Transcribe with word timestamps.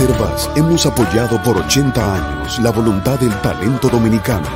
Banreservas 0.00 0.50
hemos 0.56 0.86
apoyado 0.86 1.42
por 1.42 1.58
80 1.58 2.14
años 2.14 2.58
la 2.60 2.70
voluntad 2.70 3.20
del 3.20 3.38
talento 3.42 3.90
dominicano, 3.90 4.46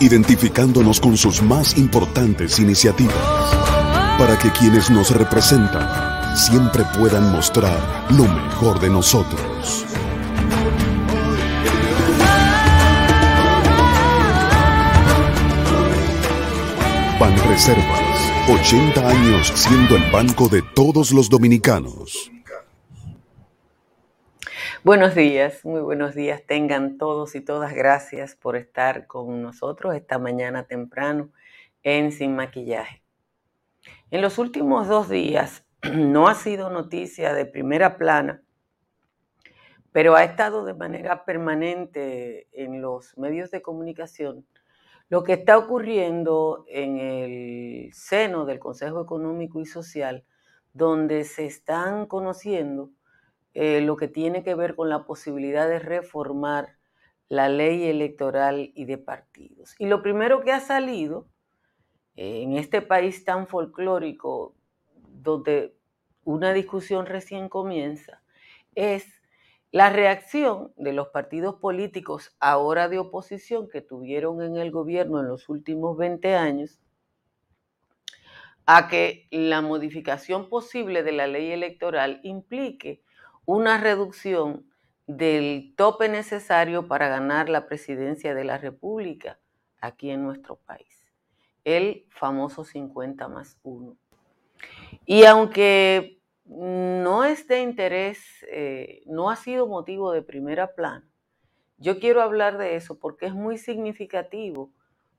identificándonos 0.00 1.00
con 1.00 1.18
sus 1.18 1.42
más 1.42 1.76
importantes 1.76 2.58
iniciativas, 2.58 3.14
para 4.18 4.38
que 4.38 4.50
quienes 4.52 4.88
nos 4.90 5.10
representan 5.10 6.34
siempre 6.34 6.82
puedan 6.98 7.30
mostrar 7.30 7.78
lo 8.08 8.24
mejor 8.24 8.80
de 8.80 8.88
nosotros. 8.88 9.84
Banreservas, 17.20 18.48
80 18.48 19.08
años 19.08 19.52
siendo 19.54 19.96
el 19.96 20.10
banco 20.10 20.48
de 20.48 20.62
todos 20.62 21.12
los 21.12 21.28
dominicanos. 21.28 22.33
Buenos 24.84 25.14
días, 25.14 25.64
muy 25.64 25.80
buenos 25.80 26.14
días. 26.14 26.42
Tengan 26.46 26.98
todos 26.98 27.34
y 27.36 27.40
todas 27.40 27.72
gracias 27.72 28.34
por 28.36 28.54
estar 28.54 29.06
con 29.06 29.40
nosotros 29.40 29.94
esta 29.94 30.18
mañana 30.18 30.64
temprano 30.64 31.30
en 31.82 32.12
Sin 32.12 32.36
Maquillaje. 32.36 33.02
En 34.10 34.20
los 34.20 34.36
últimos 34.36 34.86
dos 34.86 35.08
días 35.08 35.64
no 35.94 36.28
ha 36.28 36.34
sido 36.34 36.68
noticia 36.68 37.32
de 37.32 37.46
primera 37.46 37.96
plana, 37.96 38.42
pero 39.90 40.16
ha 40.16 40.24
estado 40.24 40.66
de 40.66 40.74
manera 40.74 41.24
permanente 41.24 42.46
en 42.52 42.82
los 42.82 43.16
medios 43.16 43.50
de 43.50 43.62
comunicación 43.62 44.44
lo 45.08 45.24
que 45.24 45.32
está 45.32 45.56
ocurriendo 45.56 46.66
en 46.68 46.98
el 46.98 47.90
seno 47.94 48.44
del 48.44 48.58
Consejo 48.58 49.00
Económico 49.00 49.62
y 49.62 49.64
Social, 49.64 50.26
donde 50.74 51.24
se 51.24 51.46
están 51.46 52.04
conociendo 52.04 52.90
eh, 53.54 53.80
lo 53.80 53.96
que 53.96 54.08
tiene 54.08 54.42
que 54.42 54.54
ver 54.54 54.74
con 54.74 54.88
la 54.88 55.04
posibilidad 55.04 55.68
de 55.68 55.78
reformar 55.78 56.76
la 57.28 57.48
ley 57.48 57.84
electoral 57.84 58.72
y 58.74 58.84
de 58.84 58.98
partidos. 58.98 59.74
Y 59.78 59.86
lo 59.86 60.02
primero 60.02 60.42
que 60.42 60.52
ha 60.52 60.60
salido 60.60 61.28
eh, 62.16 62.42
en 62.42 62.56
este 62.56 62.82
país 62.82 63.24
tan 63.24 63.46
folclórico, 63.46 64.54
donde 65.08 65.76
una 66.24 66.52
discusión 66.52 67.06
recién 67.06 67.48
comienza, 67.48 68.22
es 68.74 69.22
la 69.70 69.90
reacción 69.90 70.72
de 70.76 70.92
los 70.92 71.08
partidos 71.08 71.56
políticos 71.56 72.36
ahora 72.38 72.88
de 72.88 72.98
oposición 72.98 73.68
que 73.68 73.80
tuvieron 73.80 74.42
en 74.42 74.56
el 74.56 74.70
gobierno 74.70 75.20
en 75.20 75.28
los 75.28 75.48
últimos 75.48 75.96
20 75.96 76.34
años 76.36 76.80
a 78.66 78.88
que 78.88 79.26
la 79.30 79.60
modificación 79.60 80.48
posible 80.48 81.02
de 81.02 81.12
la 81.12 81.26
ley 81.26 81.50
electoral 81.50 82.20
implique 82.22 83.02
una 83.46 83.78
reducción 83.78 84.66
del 85.06 85.74
tope 85.76 86.08
necesario 86.08 86.88
para 86.88 87.08
ganar 87.08 87.48
la 87.48 87.66
presidencia 87.66 88.34
de 88.34 88.44
la 88.44 88.58
República 88.58 89.38
aquí 89.80 90.10
en 90.10 90.22
nuestro 90.22 90.56
país, 90.56 91.12
el 91.64 92.06
famoso 92.08 92.64
50 92.64 93.28
más 93.28 93.58
1. 93.62 93.96
Y 95.04 95.24
aunque 95.24 96.20
no 96.46 97.24
es 97.24 97.46
de 97.48 97.60
interés, 97.60 98.18
eh, 98.50 99.02
no 99.06 99.30
ha 99.30 99.36
sido 99.36 99.66
motivo 99.66 100.12
de 100.12 100.22
primera 100.22 100.74
plana, 100.74 101.06
yo 101.76 101.98
quiero 101.98 102.22
hablar 102.22 102.56
de 102.56 102.76
eso 102.76 102.98
porque 102.98 103.26
es 103.26 103.34
muy 103.34 103.58
significativo 103.58 104.72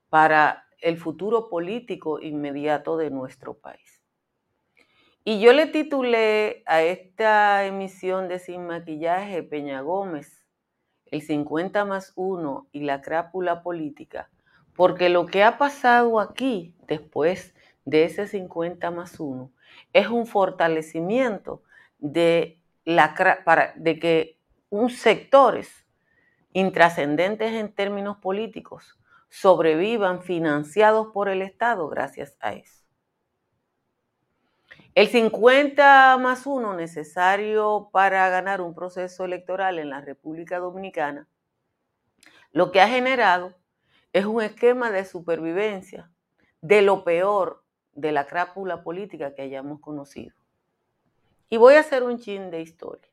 para 0.09 0.65
el 0.79 0.97
futuro 0.97 1.49
político 1.49 2.19
inmediato 2.19 2.97
de 2.97 3.11
nuestro 3.11 3.55
país. 3.55 3.94
Y 5.27 5.39
yo 5.39 5.53
le 5.53 5.65
titulé 5.65 6.61
a 6.67 6.83
esta 6.83 7.65
emisión 7.65 8.27
de 8.27 8.37
Sin 8.37 8.67
Maquillaje 8.67 9.41
Peña 9.41 9.81
Gómez, 9.81 10.45
el 11.07 11.23
50 11.23 11.83
más 11.83 12.13
1 12.15 12.67
y 12.71 12.81
la 12.81 13.01
crápula 13.01 13.63
política, 13.63 14.29
porque 14.75 15.09
lo 15.09 15.25
que 15.25 15.43
ha 15.43 15.57
pasado 15.57 16.19
aquí 16.19 16.75
después 16.87 17.55
de 17.85 18.03
ese 18.03 18.27
50 18.27 18.91
más 18.91 19.19
1 19.19 19.51
es 19.93 20.09
un 20.09 20.27
fortalecimiento 20.27 21.63
de, 21.97 22.59
la, 22.83 23.15
para, 23.43 23.73
de 23.77 23.97
que 23.97 24.37
un 24.69 24.91
sectores 24.91 25.87
intrascendentes 26.53 27.51
en 27.53 27.73
términos 27.73 28.17
políticos 28.17 28.99
sobrevivan 29.29 30.21
financiados 30.21 31.07
por 31.07 31.29
el 31.29 31.41
Estado 31.41 31.89
gracias 31.89 32.37
a 32.41 32.53
eso. 32.53 32.84
El 34.95 35.09
50 35.09 36.17
más 36.21 36.47
1 36.47 36.73
necesario 36.73 37.89
para 37.91 38.29
ganar 38.29 38.61
un 38.61 38.73
proceso 38.73 39.25
electoral 39.25 39.77
en 39.77 39.89
la 39.89 39.99
República 39.99 40.57
Dominicana, 40.59 41.27
lo 42.53 42.71
que 42.71 42.79
ha 42.79 42.87
generado 42.87 43.53
es 44.13 44.23
un 44.23 44.41
esquema 44.41 44.91
de 44.91 45.03
supervivencia 45.03 46.09
de 46.61 46.81
lo 46.81 47.03
peor 47.03 47.65
de 47.91 48.13
la 48.13 48.25
crápula 48.25 48.83
política 48.83 49.35
que 49.35 49.41
hayamos 49.41 49.81
conocido. 49.81 50.33
Y 51.49 51.57
voy 51.57 51.73
a 51.73 51.81
hacer 51.81 52.03
un 52.03 52.17
chin 52.17 52.49
de 52.49 52.61
historia. 52.61 53.11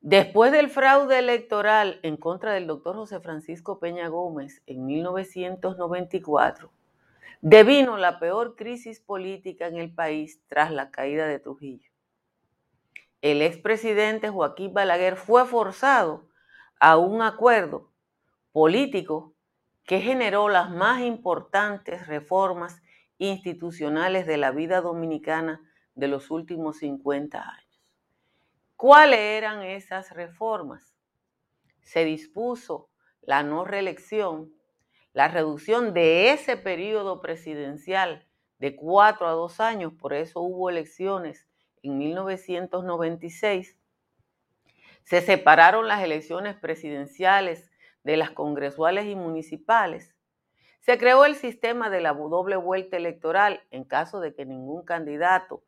Después 0.00 0.50
del 0.50 0.70
fraude 0.70 1.18
electoral 1.18 2.00
en 2.02 2.16
contra 2.16 2.54
del 2.54 2.66
doctor 2.66 2.96
José 2.96 3.20
Francisco 3.20 3.78
Peña 3.78 4.08
Gómez 4.08 4.62
en 4.64 4.86
1994, 4.86 6.70
devino 7.40 7.96
la 7.96 8.18
peor 8.18 8.56
crisis 8.56 9.00
política 9.00 9.66
en 9.66 9.76
el 9.76 9.94
país 9.94 10.40
tras 10.48 10.70
la 10.70 10.90
caída 10.90 11.26
de 11.26 11.38
Trujillo. 11.38 11.90
El 13.20 13.42
expresidente 13.42 14.28
Joaquín 14.28 14.74
Balaguer 14.74 15.16
fue 15.16 15.46
forzado 15.46 16.28
a 16.78 16.96
un 16.96 17.22
acuerdo 17.22 17.92
político 18.52 19.34
que 19.84 20.00
generó 20.00 20.48
las 20.48 20.70
más 20.70 21.00
importantes 21.00 22.06
reformas 22.06 22.82
institucionales 23.18 24.26
de 24.26 24.36
la 24.36 24.50
vida 24.50 24.80
dominicana 24.80 25.60
de 25.94 26.08
los 26.08 26.30
últimos 26.30 26.78
50 26.78 27.40
años. 27.40 27.94
¿Cuáles 28.76 29.20
eran 29.20 29.62
esas 29.62 30.10
reformas? 30.10 30.96
Se 31.82 32.04
dispuso 32.04 32.90
la 33.22 33.42
no 33.42 33.64
reelección 33.64 34.52
la 35.14 35.28
reducción 35.28 35.94
de 35.94 36.32
ese 36.32 36.56
periodo 36.56 37.22
presidencial 37.22 38.26
de 38.58 38.76
cuatro 38.76 39.28
a 39.28 39.30
dos 39.30 39.60
años, 39.60 39.92
por 39.94 40.12
eso 40.12 40.40
hubo 40.40 40.68
elecciones 40.68 41.46
en 41.82 41.98
1996, 41.98 43.78
se 45.04 45.20
separaron 45.20 45.86
las 45.86 46.02
elecciones 46.02 46.56
presidenciales 46.56 47.70
de 48.02 48.16
las 48.16 48.32
congresuales 48.32 49.06
y 49.06 49.14
municipales, 49.14 50.14
se 50.80 50.98
creó 50.98 51.24
el 51.24 51.36
sistema 51.36 51.90
de 51.90 52.00
la 52.00 52.12
doble 52.12 52.56
vuelta 52.56 52.96
electoral 52.96 53.62
en 53.70 53.84
caso 53.84 54.20
de 54.20 54.34
que 54.34 54.44
ningún 54.44 54.84
candidato 54.84 55.62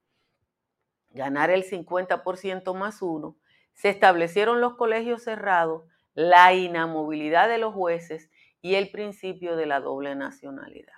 ganara 1.11 1.55
el 1.55 1.65
50% 1.65 2.75
más 2.75 3.01
uno, 3.01 3.37
se 3.75 3.91
establecieron 3.91 4.61
los 4.61 4.75
colegios 4.75 5.23
cerrados, 5.23 5.85
la 6.15 6.53
inamovilidad 6.53 7.49
de 7.49 7.59
los 7.59 7.73
jueces 7.75 8.29
y 8.67 8.75
el 8.75 8.91
principio 8.91 9.55
de 9.55 9.65
la 9.65 9.79
doble 9.79 10.17
nacionalidad. 10.17 10.93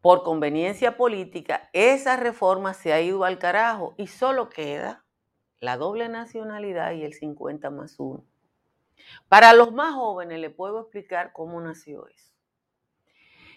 Por 0.00 0.22
conveniencia 0.22 0.96
política, 0.96 1.68
esa 1.74 2.16
reforma 2.16 2.72
se 2.72 2.94
ha 2.94 3.00
ido 3.02 3.24
al 3.24 3.38
carajo 3.38 3.92
y 3.98 4.06
solo 4.06 4.48
queda 4.48 5.04
la 5.60 5.76
doble 5.76 6.08
nacionalidad 6.08 6.92
y 6.92 7.04
el 7.04 7.12
50 7.12 7.68
más 7.68 8.00
1. 8.00 8.24
Para 9.28 9.52
los 9.52 9.74
más 9.74 9.94
jóvenes 9.94 10.40
les 10.40 10.54
puedo 10.54 10.80
explicar 10.80 11.34
cómo 11.34 11.60
nació 11.60 12.08
eso. 12.08 12.32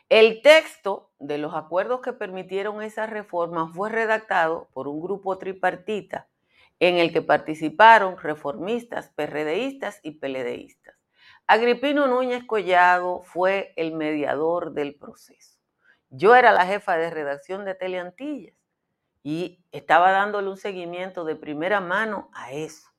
El 0.09 0.41
texto 0.41 1.11
de 1.17 1.37
los 1.37 1.53
acuerdos 1.53 2.01
que 2.01 2.11
permitieron 2.11 2.81
esa 2.81 3.05
reforma 3.05 3.71
fue 3.71 3.89
redactado 3.89 4.67
por 4.73 4.89
un 4.89 4.99
grupo 4.99 5.37
tripartita 5.37 6.27
en 6.81 6.97
el 6.97 7.13
que 7.13 7.21
participaron 7.21 8.17
reformistas, 8.17 9.07
PRDistas 9.15 10.01
y 10.03 10.19
PLDistas. 10.19 11.00
Agripino 11.47 12.07
Núñez 12.07 12.45
Collado 12.45 13.23
fue 13.23 13.73
el 13.75 13.93
mediador 13.93 14.73
del 14.73 14.95
proceso. 14.95 15.59
Yo 16.09 16.35
era 16.35 16.51
la 16.51 16.65
jefa 16.65 16.97
de 16.97 17.09
redacción 17.09 17.65
de 17.65 17.75
Teleantillas 17.75 18.55
y 19.23 19.63
estaba 19.71 20.11
dándole 20.11 20.49
un 20.49 20.57
seguimiento 20.57 21.25
de 21.25 21.35
primera 21.35 21.79
mano 21.79 22.29
a 22.33 22.51
eso. 22.51 22.89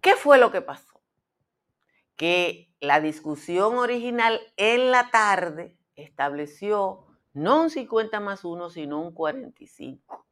¿Qué 0.00 0.16
fue 0.16 0.38
lo 0.38 0.50
que 0.50 0.62
pasó? 0.62 1.00
Que 2.16 2.74
la 2.80 3.00
discusión 3.00 3.76
original 3.76 4.40
en 4.56 4.90
la 4.90 5.10
tarde 5.10 5.76
estableció 5.94 7.06
no 7.32 7.62
un 7.62 7.70
50 7.70 8.18
más 8.20 8.44
1, 8.44 8.70
sino 8.70 9.00
un 9.00 9.12
45. 9.12 10.26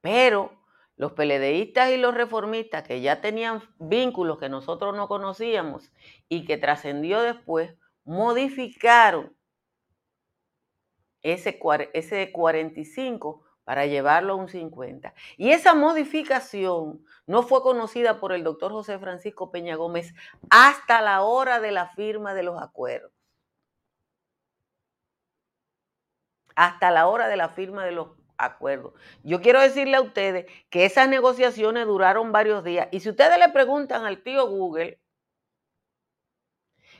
Pero 0.00 0.63
los 0.96 1.12
peledeístas 1.12 1.90
y 1.90 1.96
los 1.96 2.14
reformistas 2.14 2.84
que 2.84 3.00
ya 3.00 3.20
tenían 3.20 3.62
vínculos 3.78 4.38
que 4.38 4.48
nosotros 4.48 4.94
no 4.94 5.08
conocíamos 5.08 5.92
y 6.28 6.44
que 6.44 6.56
trascendió 6.56 7.20
después, 7.20 7.74
modificaron 8.04 9.34
ese, 11.22 11.58
ese 11.94 12.32
45 12.32 13.42
para 13.64 13.86
llevarlo 13.86 14.34
a 14.34 14.36
un 14.36 14.48
50. 14.48 15.14
Y 15.36 15.50
esa 15.50 15.74
modificación 15.74 17.04
no 17.26 17.42
fue 17.42 17.62
conocida 17.62 18.20
por 18.20 18.32
el 18.32 18.44
doctor 18.44 18.72
José 18.72 18.98
Francisco 18.98 19.50
Peña 19.50 19.74
Gómez 19.76 20.14
hasta 20.50 21.00
la 21.00 21.22
hora 21.22 21.60
de 21.60 21.72
la 21.72 21.88
firma 21.88 22.34
de 22.34 22.42
los 22.42 22.60
acuerdos. 22.62 23.10
Hasta 26.54 26.90
la 26.90 27.08
hora 27.08 27.26
de 27.26 27.36
la 27.36 27.48
firma 27.48 27.84
de 27.84 27.92
los 27.92 28.23
acuerdos. 28.38 28.92
Yo 29.22 29.40
quiero 29.40 29.60
decirle 29.60 29.96
a 29.96 30.02
ustedes 30.02 30.46
que 30.70 30.84
esas 30.84 31.08
negociaciones 31.08 31.86
duraron 31.86 32.32
varios 32.32 32.64
días. 32.64 32.88
Y 32.90 33.00
si 33.00 33.10
ustedes 33.10 33.38
le 33.38 33.48
preguntan 33.50 34.04
al 34.04 34.22
tío 34.22 34.46
Google, 34.48 35.00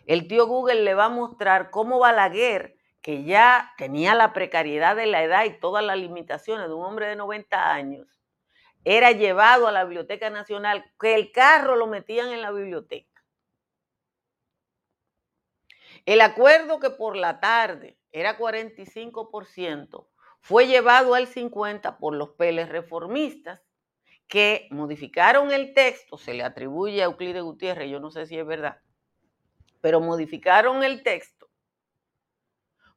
el 0.06 0.28
tío 0.28 0.46
Google 0.46 0.82
le 0.82 0.94
va 0.94 1.06
a 1.06 1.10
mostrar 1.10 1.70
cómo 1.70 1.98
Balaguer 1.98 2.76
que 3.04 3.22
ya 3.22 3.74
tenía 3.76 4.14
la 4.14 4.32
precariedad 4.32 4.96
de 4.96 5.04
la 5.04 5.22
edad 5.22 5.44
y 5.44 5.60
todas 5.60 5.84
las 5.84 5.98
limitaciones 5.98 6.68
de 6.68 6.72
un 6.72 6.86
hombre 6.86 7.06
de 7.06 7.16
90 7.16 7.70
años, 7.70 8.08
era 8.82 9.12
llevado 9.12 9.68
a 9.68 9.72
la 9.72 9.84
Biblioteca 9.84 10.30
Nacional, 10.30 10.90
que 10.98 11.14
el 11.14 11.30
carro 11.30 11.76
lo 11.76 11.86
metían 11.86 12.30
en 12.30 12.40
la 12.40 12.50
biblioteca. 12.50 13.22
El 16.06 16.22
acuerdo 16.22 16.80
que 16.80 16.88
por 16.88 17.14
la 17.16 17.40
tarde 17.40 17.98
era 18.10 18.38
45%, 18.38 20.06
fue 20.44 20.66
llevado 20.66 21.14
al 21.14 21.26
50% 21.26 21.96
por 21.96 22.14
los 22.14 22.32
peles 22.32 22.68
reformistas 22.68 23.62
que 24.28 24.68
modificaron 24.70 25.50
el 25.50 25.72
texto, 25.72 26.18
se 26.18 26.34
le 26.34 26.42
atribuye 26.42 27.00
a 27.00 27.06
Euclides 27.06 27.42
Gutiérrez, 27.42 27.90
yo 27.90 27.98
no 27.98 28.10
sé 28.10 28.26
si 28.26 28.38
es 28.38 28.46
verdad, 28.46 28.78
pero 29.80 30.02
modificaron 30.02 30.84
el 30.84 31.02
texto 31.02 31.48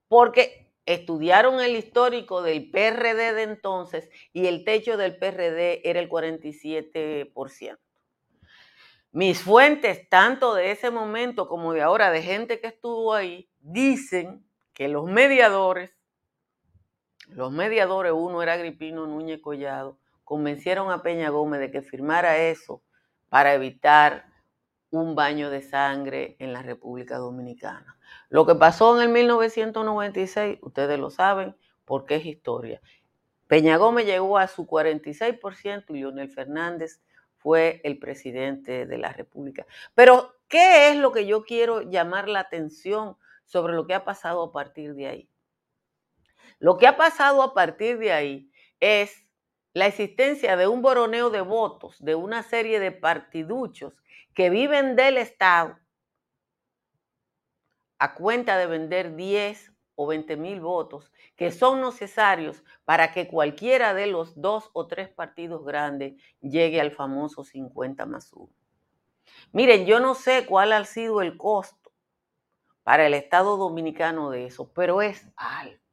porque 0.10 0.74
estudiaron 0.86 1.62
el 1.62 1.78
histórico 1.78 2.42
del 2.42 2.70
PRD 2.70 3.34
de 3.34 3.44
entonces 3.44 4.10
y 4.34 4.48
el 4.48 4.66
techo 4.66 4.98
del 4.98 5.18
PRD 5.18 5.90
era 5.90 6.02
el 6.02 6.10
47%. 6.10 7.78
Mis 9.14 9.42
fuentes, 9.42 10.10
tanto 10.10 10.54
de 10.54 10.72
ese 10.72 10.92
momento 10.92 11.48
como 11.48 11.72
de 11.72 11.82
ahora, 11.82 12.12
de 12.12 12.24
gente 12.24 12.60
que 12.60 12.68
estuvo 12.68 13.14
ahí, 13.14 13.50
dicen 13.62 14.46
que 14.74 14.90
los 14.90 15.06
mediadores, 15.06 15.97
los 17.28 17.52
mediadores, 17.52 18.14
uno 18.14 18.42
era 18.42 18.54
Agripino 18.54 19.06
Núñez 19.06 19.42
Collado, 19.42 19.98
convencieron 20.24 20.92
a 20.92 21.02
Peña 21.02 21.30
Gómez 21.30 21.60
de 21.60 21.72
que 21.72 21.82
firmara 21.82 22.38
eso 22.38 22.82
para 23.30 23.54
evitar 23.54 24.26
un 24.90 25.16
baño 25.16 25.50
de 25.50 25.62
sangre 25.62 26.36
en 26.40 26.54
la 26.54 26.62
República 26.62 27.18
Dominicana. 27.18 27.98
Lo 28.30 28.46
que 28.46 28.56
pasó 28.56 28.96
en 28.98 29.04
el 29.04 29.10
1996, 29.10 30.60
ustedes 30.62 31.00
lo 31.00 31.10
saben, 31.10 31.56
porque 31.86 32.16
es 32.16 32.26
historia. 32.26 32.82
Peña 33.48 33.78
Gómez 33.78 34.06
llegó 34.06 34.38
a 34.38 34.48
su 34.48 34.68
46% 34.68 35.86
y 35.90 36.00
Leonel 36.00 36.30
Fernández 36.30 37.02
fue 37.38 37.80
el 37.84 37.98
presidente 37.98 38.86
de 38.86 38.98
la 38.98 39.14
República. 39.14 39.66
Pero, 39.96 40.34
¿qué 40.50 40.90
es 40.90 40.98
lo 40.98 41.12
que 41.12 41.26
yo 41.26 41.44
quiero 41.44 41.82
llamar 41.82 42.28
la 42.28 42.42
atención 42.42 43.16
sobre 43.46 43.74
lo 43.74 43.88
que 43.88 43.94
ha 43.94 44.04
pasado 44.04 44.44
a 44.44 44.52
partir 44.52 44.96
de 44.96 45.08
ahí? 45.08 45.30
Lo 46.60 46.78
que 46.78 46.88
ha 46.88 46.98
pasado 46.98 47.42
a 47.42 47.54
partir 47.54 47.98
de 48.00 48.12
ahí 48.12 48.52
es 48.80 49.28
la 49.74 49.86
existencia 49.86 50.58
de 50.58 50.68
un 50.68 50.82
boroneo 50.82 51.30
de 51.30 51.42
votos 51.42 52.04
de 52.04 52.16
una 52.16 52.42
serie 52.42 52.80
de 52.80 52.92
partiduchos 52.92 53.94
que 54.34 54.50
viven 54.50 54.96
del 54.96 55.18
Estado 55.18 55.78
a 58.00 58.16
cuenta 58.16 58.58
de 58.58 58.68
vender 58.68 59.16
10 59.16 59.74
o 59.96 60.08
20 60.08 60.38
mil 60.38 60.62
votos 60.62 61.12
que 61.36 61.52
son 61.52 61.82
necesarios 61.82 62.64
para 62.86 63.12
que 63.12 63.28
cualquiera 63.28 63.94
de 63.94 64.08
los 64.08 64.40
dos 64.40 64.70
o 64.74 64.88
tres 64.88 65.10
partidos 65.10 65.66
grandes 65.66 66.16
llegue 66.42 66.80
al 66.80 66.92
famoso 66.92 67.44
50 67.44 68.06
más 68.06 68.32
1. 68.34 68.50
Miren, 69.52 69.86
yo 69.86 70.00
no 70.00 70.16
sé 70.16 70.46
cuál 70.46 70.74
ha 70.74 70.86
sido 70.86 71.22
el 71.22 71.38
costo 71.38 71.92
para 72.84 73.06
el 73.08 73.14
Estado 73.14 73.58
dominicano 73.58 74.30
de 74.30 74.46
eso, 74.46 74.72
pero 74.74 75.02
es 75.02 75.28
alto. 75.36 75.87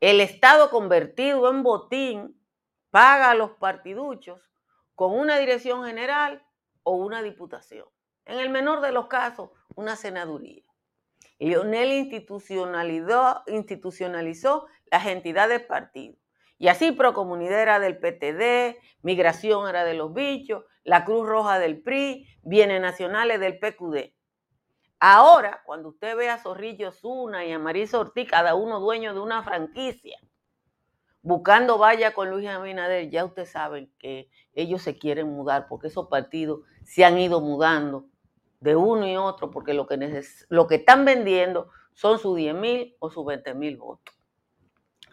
El 0.00 0.20
Estado 0.20 0.70
convertido 0.70 1.50
en 1.50 1.62
botín 1.62 2.40
paga 2.90 3.30
a 3.30 3.34
los 3.34 3.52
partiduchos 3.52 4.40
con 4.94 5.18
una 5.18 5.38
dirección 5.38 5.84
general 5.84 6.46
o 6.82 6.96
una 6.96 7.22
diputación. 7.22 7.86
En 8.26 8.38
el 8.38 8.50
menor 8.50 8.80
de 8.80 8.92
los 8.92 9.06
casos, 9.06 9.50
una 9.74 9.96
senaduría. 9.96 10.62
Lionel 11.38 11.92
institucionalizó, 11.92 13.42
institucionalizó 13.46 14.66
las 14.90 15.06
entidades 15.06 15.60
partidos. 15.60 16.18
Y 16.58 16.68
así 16.68 16.92
Procomunidad 16.92 17.60
era 17.60 17.80
del 17.80 17.98
PTD, 17.98 18.78
Migración 19.02 19.68
era 19.68 19.84
de 19.84 19.94
los 19.94 20.14
bichos, 20.14 20.64
la 20.84 21.04
Cruz 21.04 21.26
Roja 21.26 21.58
del 21.58 21.82
PRI, 21.82 22.26
Bienes 22.42 22.80
Nacionales 22.80 23.40
del 23.40 23.58
PQD. 23.58 24.14
Ahora, 25.06 25.60
cuando 25.66 25.90
usted 25.90 26.16
ve 26.16 26.30
a 26.30 26.38
Zorrillo 26.38 26.90
Zuna 26.90 27.44
y 27.44 27.52
a 27.52 27.58
Marisa 27.58 27.98
Ortiz, 27.98 28.26
cada 28.26 28.54
uno 28.54 28.80
dueño 28.80 29.12
de 29.12 29.20
una 29.20 29.42
franquicia, 29.42 30.18
buscando 31.20 31.76
vaya 31.76 32.14
con 32.14 32.30
Luis 32.30 32.48
Abinader, 32.48 33.10
ya 33.10 33.26
ustedes 33.26 33.50
saben 33.50 33.92
que 33.98 34.30
ellos 34.54 34.80
se 34.80 34.96
quieren 34.96 35.28
mudar 35.28 35.66
porque 35.68 35.88
esos 35.88 36.08
partidos 36.08 36.60
se 36.84 37.04
han 37.04 37.18
ido 37.18 37.42
mudando 37.42 38.06
de 38.60 38.76
uno 38.76 39.06
y 39.06 39.14
otro 39.16 39.50
porque 39.50 39.74
lo 39.74 39.86
que, 39.86 40.24
lo 40.48 40.66
que 40.66 40.76
están 40.76 41.04
vendiendo 41.04 41.68
son 41.92 42.18
sus 42.18 42.34
10 42.34 42.54
mil 42.54 42.96
o 42.98 43.10
sus 43.10 43.26
20 43.26 43.52
mil 43.52 43.76
votos. 43.76 44.14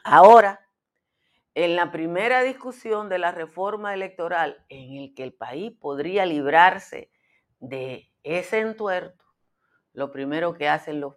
Ahora, 0.06 0.70
en 1.54 1.76
la 1.76 1.92
primera 1.92 2.44
discusión 2.44 3.10
de 3.10 3.18
la 3.18 3.34
reforma 3.34 3.94
electoral 3.94 4.64
en 4.70 4.94
el 5.02 5.14
que 5.14 5.24
el 5.24 5.34
país 5.34 5.74
podría 5.78 6.26
librarse 6.26 7.12
de 7.60 8.10
ese 8.24 8.60
entuerto, 8.60 9.22
lo 9.94 10.12
primero 10.12 10.54
que 10.54 10.68
hacen 10.68 11.00
los, 11.00 11.16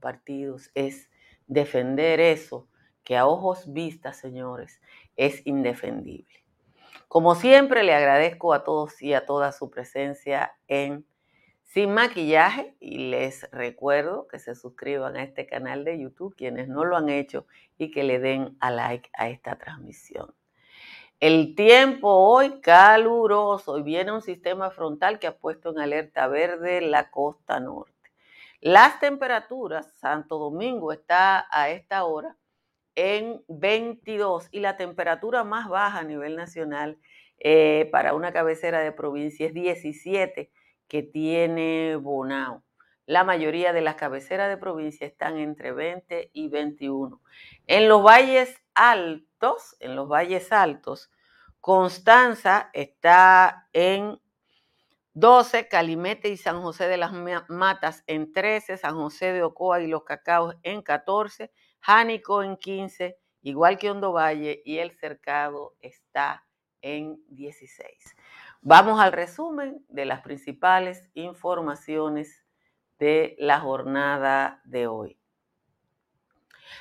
partidos 0.00 0.70
es 0.74 1.10
defender 1.46 2.20
eso 2.20 2.68
que 3.02 3.16
a 3.16 3.26
ojos 3.26 3.72
vistas, 3.72 4.16
señores, 4.16 4.80
es 5.16 5.44
indefendible. 5.46 6.44
Como 7.08 7.34
siempre, 7.34 7.82
le 7.82 7.92
agradezco 7.94 8.54
a 8.54 8.64
todos 8.64 9.02
y 9.02 9.14
a 9.14 9.26
todas 9.26 9.58
su 9.58 9.70
presencia 9.70 10.54
en 10.68 11.04
Sin 11.64 11.92
Maquillaje 11.92 12.76
y 12.80 13.10
les 13.10 13.50
recuerdo 13.50 14.26
que 14.28 14.38
se 14.38 14.54
suscriban 14.54 15.16
a 15.16 15.22
este 15.22 15.46
canal 15.46 15.84
de 15.84 15.98
YouTube 15.98 16.36
quienes 16.36 16.68
no 16.68 16.84
lo 16.84 16.96
han 16.96 17.08
hecho 17.08 17.46
y 17.78 17.90
que 17.90 18.04
le 18.04 18.20
den 18.20 18.56
a 18.60 18.70
like 18.70 19.10
a 19.14 19.28
esta 19.28 19.56
transmisión. 19.56 20.34
El 21.20 21.54
tiempo 21.54 22.08
hoy 22.08 22.60
caluroso 22.60 23.78
y 23.78 23.82
viene 23.82 24.12
un 24.12 24.22
sistema 24.22 24.70
frontal 24.70 25.18
que 25.18 25.26
ha 25.26 25.36
puesto 25.36 25.70
en 25.70 25.78
alerta 25.78 26.26
verde 26.26 26.80
la 26.80 27.10
costa 27.10 27.60
norte. 27.60 27.93
Las 28.64 28.98
temperaturas, 28.98 29.92
Santo 29.98 30.38
Domingo 30.38 30.90
está 30.90 31.46
a 31.50 31.68
esta 31.68 32.04
hora 32.04 32.34
en 32.94 33.44
22 33.46 34.48
y 34.52 34.60
la 34.60 34.78
temperatura 34.78 35.44
más 35.44 35.68
baja 35.68 35.98
a 35.98 36.02
nivel 36.02 36.34
nacional 36.34 36.98
eh, 37.40 37.90
para 37.92 38.14
una 38.14 38.32
cabecera 38.32 38.80
de 38.80 38.90
provincia 38.90 39.46
es 39.46 39.52
17 39.52 40.50
que 40.88 41.02
tiene 41.02 41.96
Bonao. 41.96 42.64
La 43.04 43.22
mayoría 43.22 43.74
de 43.74 43.82
las 43.82 43.96
cabeceras 43.96 44.48
de 44.48 44.56
provincia 44.56 45.06
están 45.06 45.36
entre 45.36 45.72
20 45.72 46.30
y 46.32 46.48
21. 46.48 47.20
En 47.66 47.86
los 47.86 48.02
valles 48.02 48.62
altos, 48.72 49.76
en 49.78 49.94
los 49.94 50.08
valles 50.08 50.52
altos, 50.52 51.12
Constanza 51.60 52.70
está 52.72 53.68
en 53.74 54.18
12, 55.14 55.68
Calimete 55.68 56.28
y 56.28 56.36
San 56.36 56.60
José 56.60 56.88
de 56.88 56.96
las 56.96 57.12
Matas 57.48 58.02
en 58.08 58.32
13, 58.32 58.76
San 58.76 58.96
José 58.96 59.32
de 59.32 59.44
Ocoa 59.44 59.80
y 59.80 59.86
los 59.86 60.02
Cacaos 60.02 60.56
en 60.64 60.82
14, 60.82 61.52
Jánico 61.80 62.42
en 62.42 62.56
15, 62.56 63.16
igual 63.42 63.78
que 63.78 63.92
Hondo 63.92 64.12
Valle, 64.12 64.60
y 64.64 64.78
el 64.78 64.90
cercado 64.98 65.76
está 65.80 66.44
en 66.82 67.22
16. 67.28 68.16
Vamos 68.60 69.00
al 69.00 69.12
resumen 69.12 69.84
de 69.88 70.04
las 70.04 70.20
principales 70.22 71.08
informaciones 71.14 72.44
de 72.98 73.36
la 73.38 73.60
jornada 73.60 74.60
de 74.64 74.88
hoy. 74.88 75.18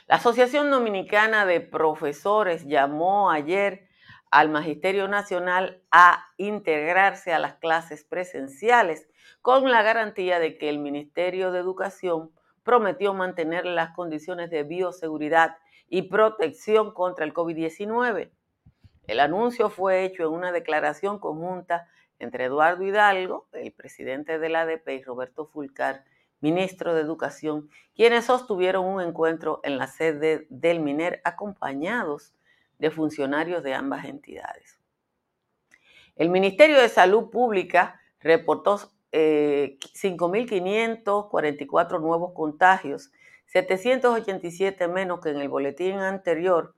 La 0.08 0.16
Asociación 0.16 0.72
Dominicana 0.72 1.46
de 1.46 1.62
Profesores 1.62 2.66
llamó 2.66 3.30
ayer 3.30 3.88
al 4.34 4.50
Magisterio 4.50 5.08
Nacional 5.08 5.80
a 5.92 6.26
integrarse 6.38 7.34
a 7.34 7.38
las 7.38 7.54
clases 7.58 8.04
presenciales 8.04 9.08
con 9.44 9.70
la 9.70 9.84
garantía 9.84 10.40
de 10.40 10.58
que 10.58 10.70
el 10.70 10.80
Ministerio 10.80 11.52
de 11.52 11.60
Educación 11.60 12.32
prometió 12.64 13.14
mantener 13.14 13.68
las 13.68 13.92
condiciones 13.92 14.50
de 14.50 14.64
bioseguridad 14.64 15.58
y 15.88 16.10
protección 16.10 16.96
contra 16.96 17.26
el 17.26 17.34
COVID-19. 17.36 18.32
El 19.06 19.20
anuncio 19.20 19.70
fue 19.70 20.04
hecho 20.04 20.24
en 20.24 20.30
una 20.30 20.52
declaración 20.52 21.20
conjunta 21.20 21.88
entre 22.18 22.46
Eduardo 22.46 22.84
Hidalgo, 22.84 23.48
el 23.52 23.72
presidente 23.72 24.40
de 24.40 24.50
la 24.50 24.62
ADP, 24.62 24.90
y 24.94 25.04
Roberto 25.04 25.46
Fulcar, 25.46 26.06
ministro 26.42 26.96
de 26.96 27.02
Educación, 27.02 27.70
quienes 27.94 28.26
sostuvieron 28.26 28.84
un 28.84 29.00
encuentro 29.00 29.60
en 29.62 29.78
la 29.78 29.86
sede 29.86 30.48
del 30.50 30.80
MINER 30.80 31.22
acompañados 31.24 32.34
de 32.80 32.92
funcionarios 32.92 33.64
de 33.64 33.74
ambas 33.74 34.06
entidades. 34.06 34.80
El 36.16 36.30
Ministerio 36.30 36.80
de 36.80 36.90
Salud 36.90 37.30
Pública 37.30 38.00
reportó 38.20 38.80
5.544 39.12 41.96
eh, 41.96 42.00
nuevos 42.00 42.34
contagios, 42.34 43.12
787 43.48 44.88
menos 44.88 45.20
que 45.22 45.30
en 45.30 45.40
el 45.40 45.50
boletín 45.50 46.00
anterior, 46.00 46.76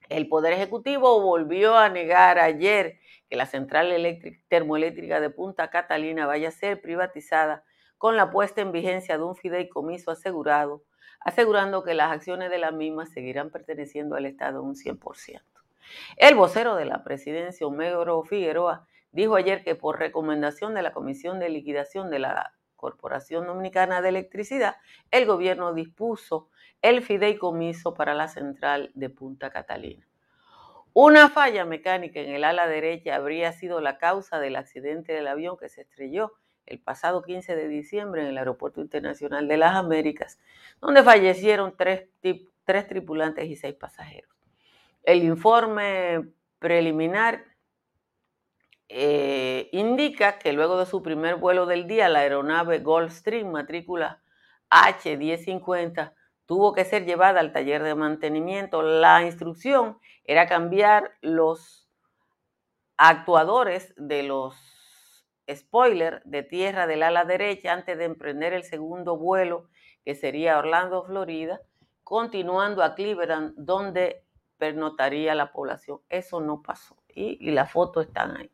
El 0.09 0.29
Poder 0.29 0.53
Ejecutivo 0.53 1.21
volvió 1.21 1.77
a 1.77 1.89
negar 1.89 2.39
ayer 2.39 2.99
que 3.29 3.37
la 3.37 3.47
central 3.47 3.93
termoeléctrica 4.49 5.21
de 5.21 5.31
Punta 5.31 5.71
Catalina 5.71 6.27
vaya 6.27 6.49
a 6.49 6.53
ser 6.53 6.81
privatizada 6.81 7.65
con 7.97 8.17
la 8.17 8.31
puesta 8.31 8.61
en 8.61 8.73
vigencia 8.73 9.17
de 9.17 9.25
un 9.25 9.35
fideicomiso 9.35 10.11
asegurado, 10.11 10.83
asegurando 11.21 11.85
que 11.85 11.95
las 11.95 12.13
acciones 12.13 12.51
de 12.51 12.59
la 12.59 12.71
misma 12.71 13.07
seguirán 13.07 13.51
perteneciendo 13.51 14.17
al 14.17 14.27
Estado 14.27 14.63
un 14.63 14.75
100%. 14.75 15.41
El 16.17 16.35
vocero 16.35 16.77
de 16.77 16.85
la 16.85 17.03
presidencia, 17.03 17.67
Homero 17.67 18.23
Figueroa, 18.25 18.87
dijo 19.13 19.37
ayer 19.37 19.63
que 19.65 19.75
por 19.75 19.99
recomendación 19.99 20.75
de 20.75 20.83
la 20.83 20.93
Comisión 20.93 21.39
de 21.39 21.49
Liquidación 21.49 22.11
de 22.11 22.19
la 22.19 22.55
Corporación 22.85 23.47
Dominicana 23.47 24.03
de 24.03 24.11
Electricidad, 24.11 24.77
el 25.11 25.25
gobierno 25.25 25.73
dispuso 25.73 26.51
el 26.83 27.01
fideicomiso 27.01 27.95
para 27.95 28.13
la 28.13 28.29
central 28.29 28.91
de 28.93 29.09
Punta 29.09 29.49
Catalina. 29.49 30.07
Una 30.93 31.31
falla 31.31 31.65
mecánica 31.65 32.21
en 32.21 32.29
el 32.29 32.45
ala 32.45 32.69
derecha 32.69 33.15
habría 33.15 33.53
sido 33.53 33.81
la 33.81 33.97
causa 33.97 34.39
del 34.39 34.57
accidente 34.57 35.15
del 35.15 35.29
avión 35.29 35.57
que 35.57 35.71
se 35.71 35.81
estrelló 35.81 36.35
el 36.67 36.79
pasado 36.79 37.23
15 37.23 37.57
de 37.57 37.69
diciembre 37.69 38.21
en 38.21 38.29
el 38.29 38.37
Aeropuerto 38.37 38.83
Internacional 38.83 39.49
de 39.49 39.57
las 39.57 39.75
Américas, 39.75 40.39
donde 40.83 41.03
fallecieron 41.03 41.75
tres, 41.79 42.11
tripulantes 42.87 43.49
y 43.49 43.57
seis 43.57 43.77
pasajeros. 43.77 44.31
El 45.05 45.23
informe 45.25 46.29
preliminar 46.59 47.47
eh, 48.89 49.69
indica 49.73 50.39
que 50.39 50.53
luego 50.53 50.79
de 50.79 50.87
su 50.87 51.03
primer 51.03 51.37
vuelo 51.37 51.67
del 51.67 51.87
día, 51.87 52.09
la 52.09 52.21
aeronave 52.21 52.81
Gulfstream, 52.81 53.51
matrícula 53.51 54.23
H1050, 54.71 56.15
tuvo 56.47 56.75
que 56.75 56.85
ser 56.85 57.05
llevada 57.05 57.41
al 57.41 57.53
taller 57.53 57.83
de 57.83 57.95
mantenimiento. 57.95 58.83
La 58.83 59.23
instrucción 59.23 59.99
era 60.25 60.47
cambiar 60.47 61.13
los 61.23 61.89
actuadores 62.97 63.95
de 63.97 64.23
los 64.23 64.55
spoilers 65.53 66.21
de 66.25 66.43
tierra 66.43 66.87
del 66.87 67.03
ala 67.03 67.25
derecha 67.25 67.73
antes 67.73 67.99
de 67.99 68.05
emprender 68.05 68.53
el 68.53 68.65
segundo 68.65 69.17
vuelo, 69.17 69.69
que 70.05 70.15
sería 70.15 70.59
Orlando, 70.59 71.05
Florida, 71.05 71.61
continuando 72.03 72.83
a 72.83 72.95
Cleveland, 72.95 73.55
donde 73.57 74.25
pernotaría 74.59 75.35
la 75.35 75.53
población. 75.53 76.01
Eso 76.09 76.41
no 76.41 76.63
pasó 76.63 76.97
y, 77.09 77.39
y 77.41 77.51
las 77.51 77.73
fotos 77.73 78.07
están 78.07 78.37
ahí. 78.37 78.54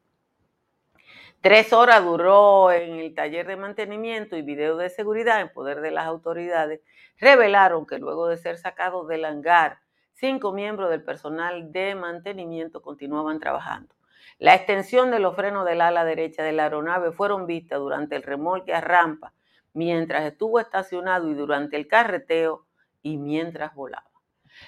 Tres 1.42 1.73
horas 1.73 2.04
duró 2.04 2.70
en 2.70 2.97
el 2.97 3.14
taller 3.14 3.47
de 3.47 3.56
mantenimiento 3.56 4.37
y 4.37 4.42
video 4.42 4.76
de 4.76 4.90
seguridad 4.90 5.40
en 5.40 5.49
poder 5.49 5.80
de 5.80 5.90
las 5.90 6.04
autoridades. 6.04 6.82
Revelaron 7.16 7.87
que 7.87 7.99
luego 7.99 8.28
de 8.28 8.37
ser 8.37 8.59
sacados 8.59 9.09
del 9.09 9.25
hangar, 9.25 9.78
cinco 10.12 10.52
miembros 10.52 10.90
del 10.90 11.02
personal 11.02 11.73
de 11.73 11.94
mantenimiento 11.94 12.82
continuaban 12.82 13.40
trabajando. 13.40 13.94
La 14.38 14.54
extensión 14.54 15.11
de 15.11 15.18
los 15.18 15.35
frenos 15.35 15.64
del 15.64 15.80
ala 15.80 16.04
derecha 16.04 16.42
de 16.42 16.52
la 16.52 16.64
aeronave 16.64 17.11
fueron 17.11 17.47
vistas 17.47 17.78
durante 17.78 18.16
el 18.16 18.23
remolque 18.23 18.75
a 18.75 18.82
rampa, 18.82 19.32
mientras 19.73 20.25
estuvo 20.25 20.61
estacionado 20.61 21.30
y 21.30 21.32
durante 21.32 21.78
el 21.78 21.88
carreteo 21.88 22.66
y 23.00 23.16
mientras 23.16 23.75
volaba. 23.75 24.11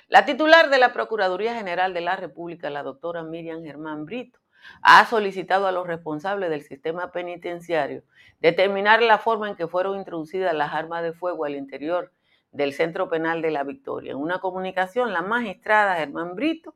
La 0.09 0.25
titular 0.25 0.71
de 0.71 0.79
la 0.79 0.95
Procuraduría 0.95 1.55
General 1.55 1.93
de 1.93 2.01
la 2.01 2.17
República, 2.17 2.71
la 2.71 2.83
doctora 2.83 3.23
Miriam 3.23 3.63
Germán 3.63 4.07
Brito, 4.07 4.42
ha 4.83 5.05
solicitado 5.07 5.67
a 5.67 5.73
los 5.73 5.87
responsables 5.87 6.51
del 6.51 6.63
sistema 6.63 7.13
penitenciario 7.13 8.03
determinar 8.41 9.03
la 9.03 9.19
forma 9.19 9.49
en 9.49 9.57
que 9.57 9.69
fueron 9.69 9.97
introducidas 9.97 10.55
las 10.55 10.73
armas 10.73 11.03
de 11.03 11.13
fuego 11.13 11.45
al 11.45 11.55
interior 11.55 12.13
del 12.51 12.73
Centro 12.73 13.09
Penal 13.09 13.41
de 13.41 13.51
la 13.51 13.65
Victoria. 13.65 14.13
En 14.13 14.19
una 14.19 14.41
comunicación, 14.41 15.13
la 15.13 15.23
magistrada 15.23 15.97
Germán 15.97 16.35
Brito 16.35 16.75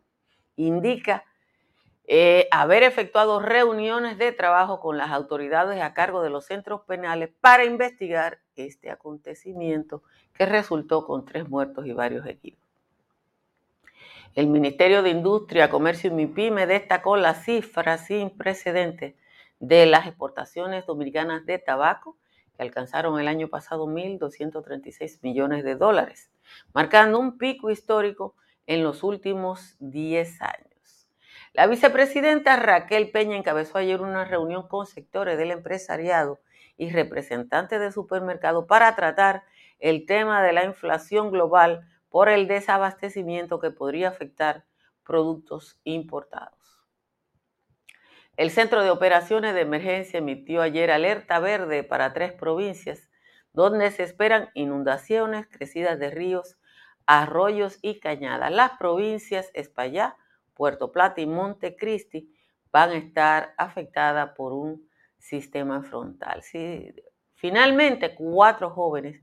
indica 0.57 1.25
eh, 2.09 2.47
haber 2.53 2.85
efectuado 2.85 3.41
reuniones 3.41 4.17
de 4.17 4.31
trabajo 4.31 4.81
con 4.81 4.97
las 4.97 5.11
autoridades 5.11 5.83
a 5.83 5.93
cargo 5.93 6.23
de 6.23 6.31
los 6.31 6.47
centros 6.47 6.83
penales 6.83 7.31
para 7.41 7.65
investigar 7.65 8.39
este 8.55 8.91
acontecimiento 8.91 10.03
que 10.33 10.47
resultó 10.47 11.05
con 11.05 11.25
tres 11.25 11.49
muertos 11.49 11.85
y 11.85 11.93
varios 11.93 12.25
heridos. 12.25 12.66
El 14.37 14.49
Ministerio 14.49 15.03
de 15.03 15.09
Industria, 15.09 15.71
Comercio 15.71 16.11
y 16.11 16.13
MIPYME 16.13 16.67
destacó 16.67 17.17
la 17.17 17.33
cifra 17.33 17.97
sin 17.97 18.29
precedentes 18.29 19.15
de 19.61 19.87
las 19.87 20.07
exportaciones 20.07 20.85
dominicanas 20.85 21.47
de 21.47 21.59
tabaco, 21.59 22.19
que 22.55 22.63
alcanzaron 22.63 23.19
el 23.19 23.29
año 23.29 23.49
pasado 23.49 23.87
1.236 23.87 25.21
millones 25.23 25.65
de 25.65 25.75
dólares, 25.75 26.31
marcando 26.75 27.19
un 27.19 27.39
pico 27.39 27.71
histórico 27.71 28.35
en 28.67 28.85
los 28.85 29.03
últimos 29.03 29.77
10 29.79 30.43
años. 30.43 31.09
La 31.55 31.67
vicepresidenta 31.67 32.57
Raquel 32.57 33.11
Peña 33.11 33.39
encabezó 33.39 33.79
ayer 33.79 34.03
una 34.03 34.27
reunión 34.27 34.69
con 34.69 34.85
sectores 34.85 35.39
del 35.39 35.51
empresariado 35.51 36.41
y 36.77 36.91
representantes 36.91 37.81
de 37.81 37.91
supermercados 37.91 38.67
para 38.67 38.95
tratar 38.97 39.45
el 39.79 40.05
tema 40.05 40.43
de 40.43 40.53
la 40.53 40.65
inflación 40.67 41.31
global 41.31 41.89
por 42.17 42.31
el 42.31 42.49
desabastecimiento 42.49 43.61
que 43.61 43.71
podría 43.71 44.09
afectar 44.09 44.65
productos 45.05 45.79
importados. 45.85 46.83
El 48.39 48.51
Centro 48.51 48.83
de 48.83 48.89
Operaciones 48.89 49.53
de 49.53 49.61
Emergencia 49.61 50.17
emitió 50.17 50.63
ayer 50.63 50.91
alerta 50.91 51.41
verde 51.41 51.85
para 51.85 52.15
tres 52.15 52.33
provincias 52.33 53.11
donde 53.53 53.91
se 53.91 54.03
esperan 54.05 54.49
inundaciones, 54.55 55.47
crecidas 55.47 55.99
de 55.99 56.11
ríos, 56.11 56.57
arroyos 57.05 57.79
y 57.83 58.01
cañadas. 58.01 58.51
Las 58.51 58.79
provincias 58.79 59.51
Espaillá, 59.53 60.17
Puerto 60.55 60.93
Plata 60.93 61.21
y 61.21 61.27
Montecristi 61.27 62.35
van 62.73 62.93
a 62.93 62.97
estar 62.97 63.53
afectadas 63.59 64.31
por 64.31 64.55
un 64.55 64.89
sistema 65.19 65.83
frontal. 65.83 66.43
finalmente, 67.35 68.15
cuatro 68.15 68.71
jóvenes 68.71 69.23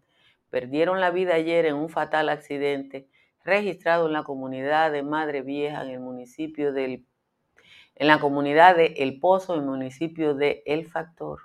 perdieron 0.54 1.02
la 1.02 1.10
vida 1.10 1.34
ayer 1.34 1.66
en 1.66 1.74
un 1.74 1.90
fatal 1.90 2.30
accidente 2.30 3.08
registrado 3.44 4.06
en 4.06 4.14
la 4.14 4.22
comunidad 4.22 4.92
de 4.92 5.02
Madre 5.02 5.42
Vieja 5.42 5.82
en 5.82 5.90
el 5.90 6.00
municipio 6.00 6.72
del 6.72 7.08
en 7.96 8.08
la 8.08 8.20
comunidad 8.20 8.76
de 8.76 8.94
El 8.98 9.20
Pozo, 9.20 9.56
en 9.56 9.62
el 9.62 9.66
municipio 9.66 10.36
de 10.36 10.62
El 10.68 10.86
Factor. 10.86 11.40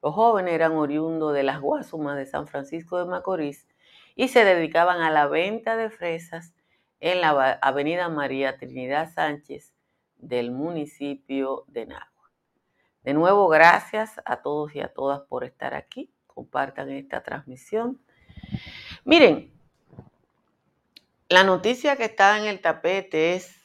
Los 0.00 0.14
jóvenes 0.14 0.54
eran 0.54 0.74
oriundos 0.74 1.34
de 1.34 1.42
las 1.42 1.60
Guasumas 1.60 2.16
de 2.16 2.24
San 2.24 2.46
Francisco 2.46 2.98
de 2.98 3.06
Macorís 3.06 3.66
y 4.14 4.28
se 4.28 4.44
dedicaban 4.44 5.00
a 5.00 5.10
la 5.10 5.26
venta 5.26 5.76
de 5.76 5.90
fresas 5.90 6.54
en 7.00 7.22
la 7.22 7.58
avenida 7.60 8.08
María 8.08 8.58
Trinidad 8.58 9.12
Sánchez 9.12 9.74
del 10.18 10.52
municipio 10.52 11.64
de 11.66 11.86
Nagua. 11.86 12.30
De 13.02 13.12
nuevo, 13.12 13.48
gracias 13.48 14.20
a 14.24 14.36
todos 14.36 14.72
y 14.76 14.80
a 14.82 14.94
todas 14.94 15.22
por 15.22 15.42
estar 15.42 15.74
aquí. 15.74 16.12
Compartan 16.28 16.90
esta 16.90 17.24
transmisión. 17.24 18.05
Miren, 19.06 19.52
la 21.28 21.44
noticia 21.44 21.94
que 21.94 22.06
está 22.06 22.40
en 22.40 22.46
el 22.46 22.60
tapete 22.60 23.34
es 23.34 23.56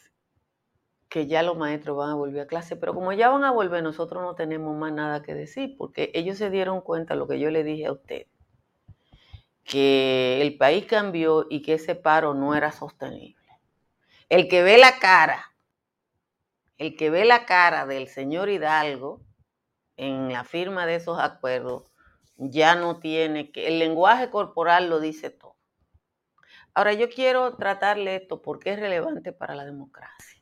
que 1.09 1.25
ya 1.25 1.41
los 1.41 1.57
maestros 1.57 1.97
van 1.97 2.11
a 2.11 2.13
volver 2.13 2.41
a 2.41 2.45
clase, 2.45 2.75
pero 2.75 2.93
como 2.93 3.11
ya 3.11 3.29
van 3.29 3.43
a 3.43 3.49
volver, 3.49 3.81
nosotros 3.81 4.21
no 4.21 4.35
tenemos 4.35 4.77
más 4.77 4.93
nada 4.93 5.23
que 5.23 5.33
decir, 5.33 5.75
porque 5.79 6.11
ellos 6.13 6.37
se 6.37 6.51
dieron 6.51 6.81
cuenta 6.81 7.15
de 7.15 7.19
lo 7.19 7.27
que 7.27 7.39
yo 7.39 7.49
le 7.49 7.63
dije 7.63 7.87
a 7.87 7.93
usted, 7.93 8.27
que 9.63 10.43
el 10.43 10.59
país 10.59 10.85
cambió 10.85 11.47
y 11.49 11.63
que 11.63 11.73
ese 11.73 11.95
paro 11.95 12.35
no 12.35 12.53
era 12.53 12.71
sostenible. 12.71 13.47
El 14.29 14.47
que 14.47 14.61
ve 14.61 14.77
la 14.77 14.99
cara, 14.99 15.55
el 16.77 16.95
que 16.95 17.09
ve 17.09 17.25
la 17.25 17.47
cara 17.47 17.87
del 17.87 18.07
señor 18.09 18.47
Hidalgo 18.47 19.23
en 19.97 20.31
la 20.31 20.43
firma 20.43 20.85
de 20.85 20.97
esos 20.97 21.19
acuerdos, 21.19 21.90
ya 22.49 22.75
no 22.75 22.99
tiene 22.99 23.51
que, 23.51 23.67
el 23.67 23.79
lenguaje 23.79 24.29
corporal 24.29 24.89
lo 24.89 24.99
dice 24.99 25.29
todo. 25.29 25.55
Ahora 26.73 26.93
yo 26.93 27.09
quiero 27.09 27.55
tratarle 27.55 28.15
esto 28.15 28.41
porque 28.41 28.73
es 28.73 28.79
relevante 28.79 29.31
para 29.31 29.55
la 29.55 29.65
democracia. 29.65 30.41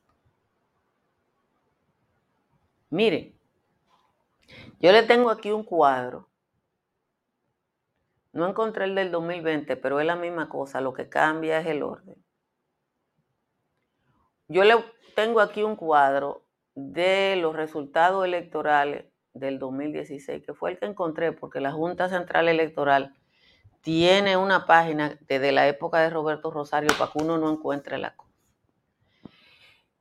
Mire, 2.89 3.35
yo 4.79 4.91
le 4.91 5.03
tengo 5.03 5.29
aquí 5.29 5.51
un 5.51 5.63
cuadro 5.63 6.29
no 8.31 8.47
encontré 8.47 8.85
el 8.85 8.95
del 8.95 9.11
2020, 9.11 9.75
pero 9.77 9.99
es 9.99 10.05
la 10.05 10.15
misma 10.15 10.49
cosa, 10.49 10.81
lo 10.81 10.93
que 10.93 11.09
cambia 11.09 11.59
es 11.59 11.67
el 11.67 11.83
orden. 11.83 12.15
Yo 14.47 14.63
le 14.63 14.75
tengo 15.15 15.39
aquí 15.39 15.63
un 15.63 15.75
cuadro 15.75 16.45
de 16.75 17.35
los 17.35 17.55
resultados 17.55 18.25
electorales 18.25 19.08
del 19.33 19.59
2016, 19.59 20.45
que 20.45 20.53
fue 20.53 20.71
el 20.71 20.79
que 20.79 20.85
encontré, 20.85 21.31
porque 21.31 21.61
la 21.61 21.71
Junta 21.71 22.09
Central 22.09 22.47
Electoral 22.47 23.15
tiene 23.81 24.37
una 24.37 24.65
página 24.65 25.17
desde 25.27 25.51
la 25.51 25.67
época 25.67 25.99
de 25.99 26.09
Roberto 26.09 26.51
Rosario 26.51 26.89
para 26.97 27.11
que 27.11 27.19
uno 27.19 27.37
no 27.37 27.51
encuentre 27.51 27.97
la 27.97 28.15
cosa. 28.15 28.29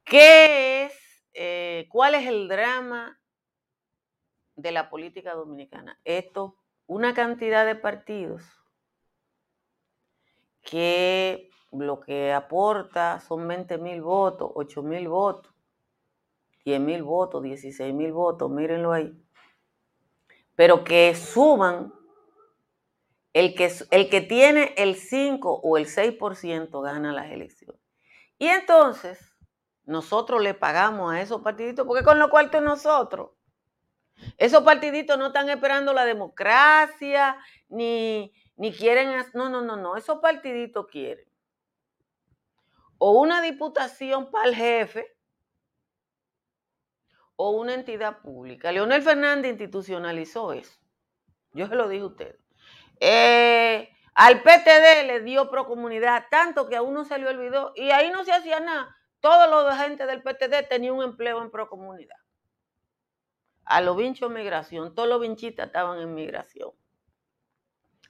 ¿Qué 0.05 0.85
es, 0.87 0.93
eh, 1.35 1.87
cuál 1.91 2.15
es 2.15 2.27
el 2.27 2.49
drama 2.49 3.21
de 4.57 4.73
la 4.73 4.89
política 4.91 5.35
dominicana? 5.35 6.01
Esto 6.05 6.57
una 6.87 7.13
cantidad 7.15 7.67
de 7.67 7.77
partidos 7.77 8.43
que 10.63 11.51
lo 11.73 12.01
que 12.01 12.33
aporta 12.33 13.21
son 13.21 13.47
20 13.47 13.79
mil 13.79 14.01
votos, 14.03 14.51
8 14.55 14.83
mil 14.83 15.09
votos, 15.09 15.53
10 16.69 16.81
mil 16.81 17.03
votos, 17.03 17.43
16 17.43 17.95
mil 17.95 18.13
votos, 18.13 18.51
mírenlo 18.51 18.93
ahí. 18.93 19.19
Pero 20.55 20.85
que 20.85 21.15
suman, 21.15 21.95
el 23.33 23.55
que, 23.55 23.73
el 23.91 24.11
que 24.11 24.21
tiene 24.21 24.75
el 24.77 24.97
5 24.97 25.61
o 25.63 25.79
el 25.79 25.87
6% 25.87 26.83
gana 26.83 27.13
las 27.13 27.31
elecciones. 27.31 27.81
Y 28.39 28.49
entonces, 28.49 29.19
nosotros 29.85 30.43
le 30.43 30.53
pagamos 30.53 31.15
a 31.15 31.23
esos 31.23 31.41
partiditos, 31.41 31.87
porque 31.87 32.05
con 32.05 32.19
lo 32.19 32.29
cual 32.29 32.51
nosotros 32.63 33.31
esos 34.37 34.63
partiditos 34.63 35.17
no 35.17 35.29
están 35.29 35.49
esperando 35.49 35.95
la 35.95 36.05
democracia, 36.05 37.39
ni, 37.69 38.33
ni 38.57 38.73
quieren... 38.73 39.25
No, 39.33 39.49
no, 39.49 39.63
no, 39.63 39.77
no. 39.77 39.97
Esos 39.97 40.19
partiditos 40.19 40.87
quieren 40.89 41.29
o 42.99 43.13
una 43.13 43.41
diputación 43.41 44.31
para 44.31 44.49
el 44.49 44.55
jefe 44.55 45.18
o 47.39 47.51
una 47.51 47.73
entidad 47.75 48.19
pública. 48.19 48.73
Leonel 48.73 49.03
Fernández 49.03 49.53
institucionalizó 49.53 50.53
eso. 50.53 50.79
Yo 51.53 51.67
se 51.67 51.75
lo 51.75 51.89
dije 51.89 52.03
a 52.03 52.07
usted. 52.07 52.37
Eh, 53.01 53.89
al 54.15 54.43
PTD 54.43 55.07
le 55.07 55.21
dio 55.21 55.51
procomunidad, 55.51 56.27
tanto 56.31 56.69
que 56.69 56.77
a 56.77 56.83
uno 56.83 57.05
se 57.05 57.19
le 57.19 57.29
olvidó 57.29 57.73
y 57.77 57.91
ahí 57.91 58.11
no 58.11 58.25
se 58.25 58.33
hacía 58.33 58.61
nada. 58.61 58.95
Todos 59.21 59.49
los 59.49 59.73
agentes 59.73 60.07
del 60.07 60.23
PTD 60.23 60.69
tenían 60.69 60.95
un 60.95 61.05
empleo 61.05 61.43
en 61.43 61.51
procomunidad 61.51 62.17
a 63.69 63.83
los 63.83 63.97
vinchos 63.97 64.31
migración, 64.31 64.95
todos 64.95 65.09
los 65.09 65.21
vinchitas 65.21 65.67
estaban 65.67 66.01
en 66.01 66.15
migración. 66.15 66.71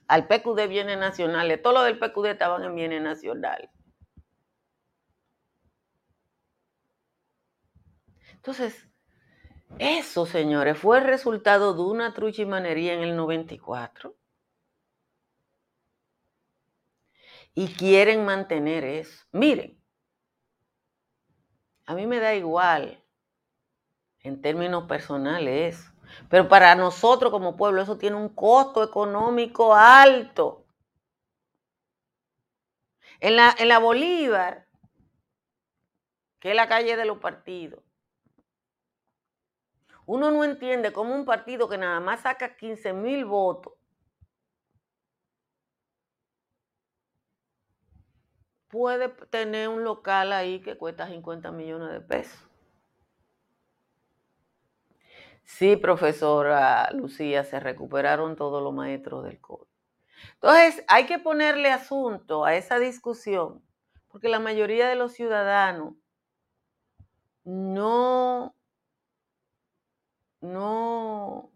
Al 0.07 0.25
PQD 0.27 0.67
bienes 0.69 0.97
nacionales, 0.97 1.61
todos 1.61 1.75
los 1.75 1.85
del 1.85 1.99
PQD 1.99 2.27
estaban 2.27 2.63
en 2.63 2.75
bienes 2.75 3.01
nacionales. 3.01 3.69
Entonces, 8.35 8.88
eso, 9.77 10.25
señores, 10.25 10.77
fue 10.77 10.97
el 10.97 11.05
resultado 11.05 11.73
de 11.73 11.81
una 11.81 12.13
truchimanería 12.13 12.93
en 12.93 13.01
el 13.01 13.15
94. 13.15 14.15
Y 17.53 17.67
quieren 17.73 18.25
mantener 18.25 18.83
eso. 18.83 19.25
Miren, 19.31 19.79
a 21.85 21.93
mí 21.95 22.07
me 22.07 22.19
da 22.19 22.35
igual 22.35 23.03
en 24.21 24.41
términos 24.41 24.85
personales 24.85 25.91
Pero 26.29 26.47
para 26.47 26.75
nosotros 26.75 27.31
como 27.31 27.55
pueblo 27.55 27.81
eso 27.81 27.97
tiene 27.97 28.15
un 28.15 28.29
costo 28.29 28.83
económico 28.83 29.75
alto. 29.75 30.65
En 33.19 33.35
la, 33.35 33.55
en 33.57 33.67
la 33.67 33.79
Bolívar, 33.79 34.67
que 36.39 36.51
es 36.51 36.55
la 36.55 36.67
calle 36.67 36.95
de 36.95 37.05
los 37.05 37.19
partidos, 37.19 37.83
uno 40.09 40.31
no 40.31 40.43
entiende 40.43 40.91
cómo 40.91 41.13
un 41.13 41.23
partido 41.23 41.69
que 41.69 41.77
nada 41.77 41.99
más 41.99 42.21
saca 42.21 42.55
15 42.55 42.93
mil 42.93 43.25
votos 43.25 43.73
puede 48.69 49.09
tener 49.29 49.69
un 49.69 49.83
local 49.83 50.33
ahí 50.33 50.61
que 50.61 50.75
cuesta 50.77 51.07
50 51.07 51.51
millones 51.51 51.91
de 51.91 52.01
pesos. 52.01 52.39
Sí, 55.43 55.75
profesora 55.75 56.89
Lucía, 56.91 57.43
se 57.43 57.59
recuperaron 57.59 58.35
todos 58.35 58.63
los 58.63 58.73
maestros 58.73 59.23
del 59.25 59.39
COVID. 59.39 59.67
Entonces, 60.33 60.83
hay 60.87 61.05
que 61.05 61.19
ponerle 61.19 61.71
asunto 61.71 62.45
a 62.45 62.55
esa 62.55 62.79
discusión, 62.79 63.63
porque 64.07 64.27
la 64.27 64.39
mayoría 64.39 64.89
de 64.89 64.95
los 64.95 65.13
ciudadanos 65.13 65.93
no, 67.43 68.55
no, 70.41 71.51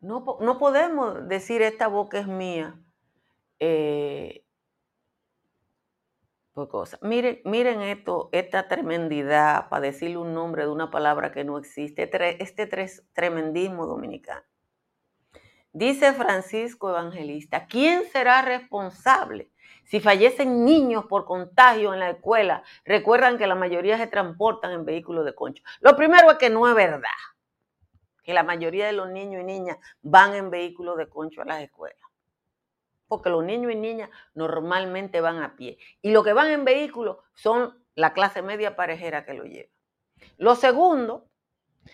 no, 0.00 0.58
podemos 0.58 1.28
decir 1.28 1.62
esta 1.62 1.88
boca 1.88 2.18
es 2.18 2.26
mía. 2.26 2.78
Eh. 3.58 4.44
Miren, 7.00 7.40
miren 7.44 7.80
esto, 7.82 8.28
esta 8.32 8.68
tremendidad, 8.68 9.68
para 9.68 9.86
decirle 9.86 10.18
un 10.18 10.34
nombre 10.34 10.64
de 10.64 10.70
una 10.70 10.90
palabra 10.90 11.32
que 11.32 11.42
no 11.42 11.58
existe, 11.58 12.08
este 12.40 12.68
tremendismo 13.12 13.86
dominicano. 13.86 14.44
Dice 15.72 16.12
Francisco 16.12 16.90
Evangelista, 16.90 17.66
¿quién 17.66 18.04
será 18.12 18.42
responsable 18.42 19.50
si 19.86 19.98
fallecen 19.98 20.64
niños 20.64 21.06
por 21.06 21.24
contagio 21.24 21.92
en 21.92 21.98
la 21.98 22.10
escuela? 22.10 22.62
Recuerdan 22.84 23.38
que 23.38 23.48
la 23.48 23.56
mayoría 23.56 23.98
se 23.98 24.06
transportan 24.06 24.70
en 24.70 24.84
vehículos 24.84 25.24
de 25.24 25.34
concho. 25.34 25.64
Lo 25.80 25.96
primero 25.96 26.30
es 26.30 26.38
que 26.38 26.50
no 26.50 26.68
es 26.68 26.76
verdad, 26.76 27.08
que 28.24 28.34
la 28.34 28.42
mayoría 28.42 28.86
de 28.86 28.92
los 28.92 29.10
niños 29.10 29.42
y 29.42 29.44
niñas 29.44 29.78
van 30.02 30.34
en 30.34 30.50
vehículos 30.50 30.96
de 30.96 31.08
concho 31.08 31.42
a 31.42 31.44
las 31.44 31.62
escuelas 31.62 31.98
porque 33.14 33.30
los 33.30 33.44
niños 33.44 33.70
y 33.70 33.76
niñas 33.76 34.10
normalmente 34.34 35.20
van 35.20 35.42
a 35.42 35.54
pie. 35.56 35.78
Y 36.02 36.10
los 36.10 36.24
que 36.24 36.32
van 36.32 36.50
en 36.50 36.64
vehículos 36.64 37.18
son 37.34 37.78
la 37.94 38.12
clase 38.12 38.42
media 38.42 38.74
parejera 38.74 39.24
que 39.24 39.34
lo 39.34 39.44
lleva. 39.44 39.70
Lo 40.36 40.56
segundo 40.56 41.28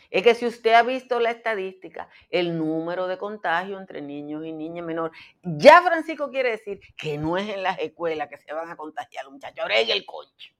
es 0.08 0.22
que 0.22 0.34
si 0.34 0.46
usted 0.46 0.72
ha 0.72 0.82
visto 0.82 1.20
la 1.20 1.30
estadística, 1.30 2.08
el 2.30 2.56
número 2.56 3.06
de 3.06 3.18
contagio 3.18 3.78
entre 3.78 4.00
niños 4.00 4.44
y 4.46 4.52
niñas 4.52 4.86
menores, 4.86 5.18
ya 5.42 5.82
Francisco 5.82 6.30
quiere 6.30 6.52
decir 6.52 6.80
que 6.96 7.18
no 7.18 7.36
es 7.36 7.48
en 7.48 7.62
las 7.62 7.78
escuelas 7.80 8.28
que 8.28 8.38
se 8.38 8.52
van 8.52 8.70
a 8.70 8.76
contagiar 8.76 9.24
los 9.24 9.34
muchachos, 9.34 9.60
ahora 9.60 9.78
en 9.78 9.90
el 9.90 10.06
concho. 10.06 10.52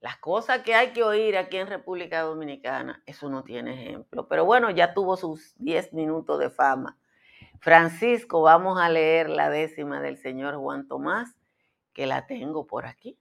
Las 0.00 0.16
cosas 0.16 0.62
que 0.62 0.74
hay 0.74 0.92
que 0.92 1.02
oír 1.02 1.36
aquí 1.36 1.58
en 1.58 1.66
República 1.66 2.22
Dominicana, 2.22 3.02
eso 3.06 3.28
no 3.28 3.44
tiene 3.44 3.74
ejemplo. 3.74 4.28
Pero 4.28 4.44
bueno, 4.44 4.70
ya 4.70 4.94
tuvo 4.94 5.16
sus 5.16 5.54
10 5.58 5.92
minutos 5.92 6.38
de 6.38 6.50
fama 6.50 6.96
Francisco, 7.60 8.40
vamos 8.40 8.80
a 8.80 8.88
leer 8.88 9.28
la 9.28 9.50
décima 9.50 10.00
del 10.00 10.16
señor 10.16 10.56
Juan 10.56 10.88
Tomás, 10.88 11.36
que 11.92 12.06
la 12.06 12.26
tengo 12.26 12.66
por 12.66 12.86
aquí, 12.86 13.18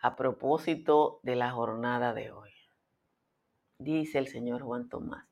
a 0.00 0.16
propósito 0.16 1.20
de 1.22 1.36
la 1.36 1.50
jornada 1.50 2.14
de 2.14 2.30
hoy. 2.30 2.50
Dice 3.78 4.18
el 4.18 4.28
señor 4.28 4.62
Juan 4.62 4.88
Tomás. 4.88 5.26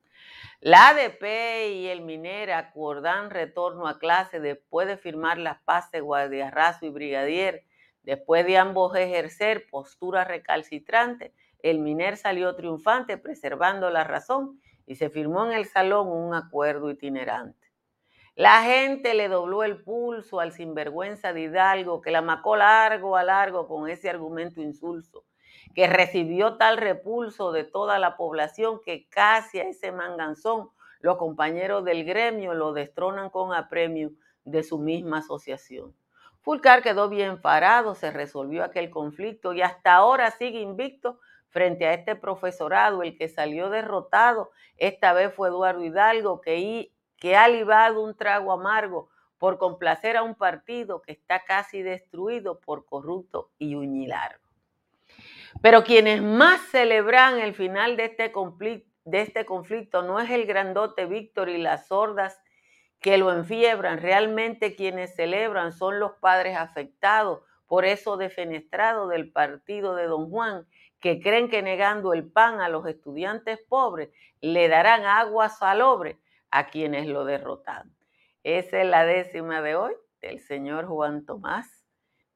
La 0.61 0.89
ADP 0.89 1.71
y 1.73 1.87
el 1.87 2.03
Minera 2.03 2.59
acordan 2.59 3.31
retorno 3.31 3.89
a 3.89 3.99
clase 3.99 4.39
después 4.39 4.87
de 4.87 4.99
firmar 4.99 5.39
las 5.39 5.63
paces 5.63 6.03
Guardiarrazo 6.03 6.85
y 6.85 6.91
Brigadier, 6.91 7.65
después 8.05 8.47
de 8.47 8.59
ambos 8.59 8.95
ejercer 8.97 9.67
postura 9.71 10.25
recalcitrante 10.25 11.33
el 11.65 11.79
Miner 11.79 12.19
salió 12.19 12.55
triunfante 12.55 13.17
preservando 13.17 13.89
la 13.89 14.05
razón 14.05 14.61
y 14.87 14.97
se 14.97 15.09
firmó 15.09 15.47
en 15.47 15.53
el 15.53 15.65
salón 15.65 16.09
un 16.09 16.35
acuerdo 16.35 16.91
itinerante. 16.91 17.73
La 18.37 18.63
gente 18.65 19.15
le 19.15 19.29
dobló 19.29 19.65
el 19.65 19.83
pulso 19.83 20.41
al 20.41 20.53
sinvergüenza 20.53 21.33
de 21.33 21.41
Hidalgo, 21.41 22.03
que 22.03 22.11
la 22.11 22.21
macó 22.21 22.57
largo 22.57 23.17
a 23.17 23.23
largo 23.23 23.67
con 23.67 23.89
ese 23.89 24.11
argumento 24.11 24.61
insulso, 24.61 25.25
que 25.75 25.87
recibió 25.87 26.59
tal 26.59 26.77
repulso 26.77 27.51
de 27.51 27.65
toda 27.65 27.99
la 27.99 28.19
población 28.19 28.83
que 28.85 29.09
casi 29.09 29.59
a 29.59 29.69
ese 29.69 29.91
manganzón 29.91 30.69
los 31.01 31.17
compañeros 31.17 31.83
del 31.87 32.05
gremio 32.05 32.53
lo 32.53 32.75
destronan 32.75 33.31
con 33.31 33.55
apremio 33.55 34.11
de 34.45 34.63
su 34.63 34.79
misma 34.79 35.21
asociación. 35.21 35.95
Fulcar 36.45 36.83
quedó 36.83 37.09
bien 37.09 37.41
parado, 37.41 37.95
se 37.95 38.11
resolvió 38.11 38.65
aquel 38.65 38.91
conflicto 38.91 39.55
y 39.55 39.63
hasta 39.63 39.95
ahora 39.95 40.31
sigue 40.31 40.61
invicto 40.61 41.19
frente 41.49 41.87
a 41.87 41.95
este 41.95 42.17
profesorado. 42.17 43.03
El 43.03 43.17
que 43.17 43.31
salió 43.31 43.71
derrotado 43.71 44.51
esta 44.77 45.15
vez 45.15 45.33
fue 45.33 45.49
Eduardo 45.49 45.83
Hidalgo, 45.83 46.43
que, 46.43 46.91
ha 47.35 47.49
libado 47.49 48.03
un 48.03 48.15
trago 48.15 48.53
amargo 48.53 49.09
por 49.39 49.57
complacer 49.57 50.19
a 50.19 50.23
un 50.23 50.35
partido 50.35 51.01
que 51.01 51.13
está 51.13 51.45
casi 51.45 51.81
destruido 51.81 52.61
por 52.61 52.85
corrupto 52.85 53.51
y 53.57 53.75
uñilargo. 53.75 54.45
Pero 55.63 55.83
quienes 55.83 56.21
más 56.21 56.61
celebran 56.71 57.41
el 57.41 57.55
final 57.55 57.97
de 57.97 58.05
este, 58.05 58.31
de 59.07 59.21
este 59.23 59.47
conflicto 59.47 60.03
no 60.03 60.21
es 60.21 60.29
el 60.29 60.45
grandote 60.45 61.07
Víctor 61.07 61.49
y 61.49 61.57
las 61.57 61.87
sordas 61.87 62.39
que 63.05 63.19
lo 63.19 63.31
enfiebran, 63.31 63.99
realmente 63.99 64.75
quienes 64.77 65.15
celebran 65.15 65.73
son 65.73 66.01
los 66.01 66.13
padres 66.13 66.57
afectados 66.57 67.41
por 67.67 67.85
eso 67.85 68.17
defenestrado 68.17 69.09
del 69.09 69.31
partido 69.31 69.95
de 69.95 70.07
Don 70.07 70.31
Juan, 70.31 70.67
que 71.01 71.21
creen 71.21 71.51
que 71.51 71.61
negando 71.61 72.15
el 72.15 72.27
pan 72.27 72.63
a 72.63 72.71
los 72.71 72.87
estudiantes 72.87 73.61
pobres 73.69 74.09
le 74.41 74.69
darán 74.69 75.05
agua 75.05 75.51
salobre 75.51 76.19
a 76.51 76.69
quienes 76.69 77.07
lo 77.07 77.27
derrotan. 77.27 77.95
Esa 78.43 78.81
es 78.81 78.89
la 78.89 79.05
décima 79.05 79.61
de 79.61 79.77
hoy 79.77 79.93
del 80.23 80.41
señor 80.41 80.87
Juan 80.87 81.27
Tomás. 81.27 81.85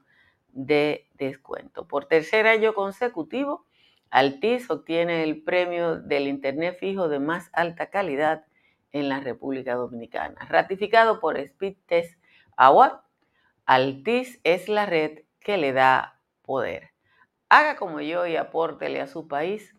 de 0.49 1.09
descuento. 1.15 1.87
Por 1.87 2.07
tercer 2.07 2.47
año 2.47 2.75
consecutivo, 2.75 3.67
Altis 4.11 4.69
obtiene 4.71 5.23
el 5.23 5.43
premio 5.43 6.01
del 6.01 6.27
Internet 6.27 6.77
fijo 6.79 7.09
de 7.09 7.21
más 7.21 7.49
alta 7.53 7.91
calidad 7.91 8.45
en 8.93 9.09
la 9.09 9.21
República 9.21 9.75
Dominicana. 9.75 10.47
Ratificado 10.49 11.21
por 11.21 11.39
Speed 11.39 11.77
Test 11.87 12.21
Award, 12.57 13.01
Altis 13.67 14.41
es 14.43 14.69
la 14.69 14.87
red 14.87 15.21
que 15.39 15.57
le 15.57 15.73
da 15.73 16.21
poder. 16.43 16.91
Haga 17.49 17.77
como 17.77 18.01
yo 18.01 18.27
y 18.27 18.37
apórtele 18.37 19.01
a 19.01 19.07
su 19.07 19.29
país 19.29 19.77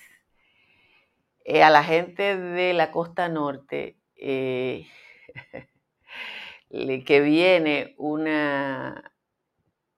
Eh, 1.45 1.63
a 1.63 1.69
la 1.69 1.85
gente 1.85 2.39
de 2.39 2.73
la 2.73 2.91
costa 2.91 3.29
norte 3.29 3.99
eh, 4.17 4.87
que 7.05 7.21
viene 7.21 7.95
una, 7.99 9.13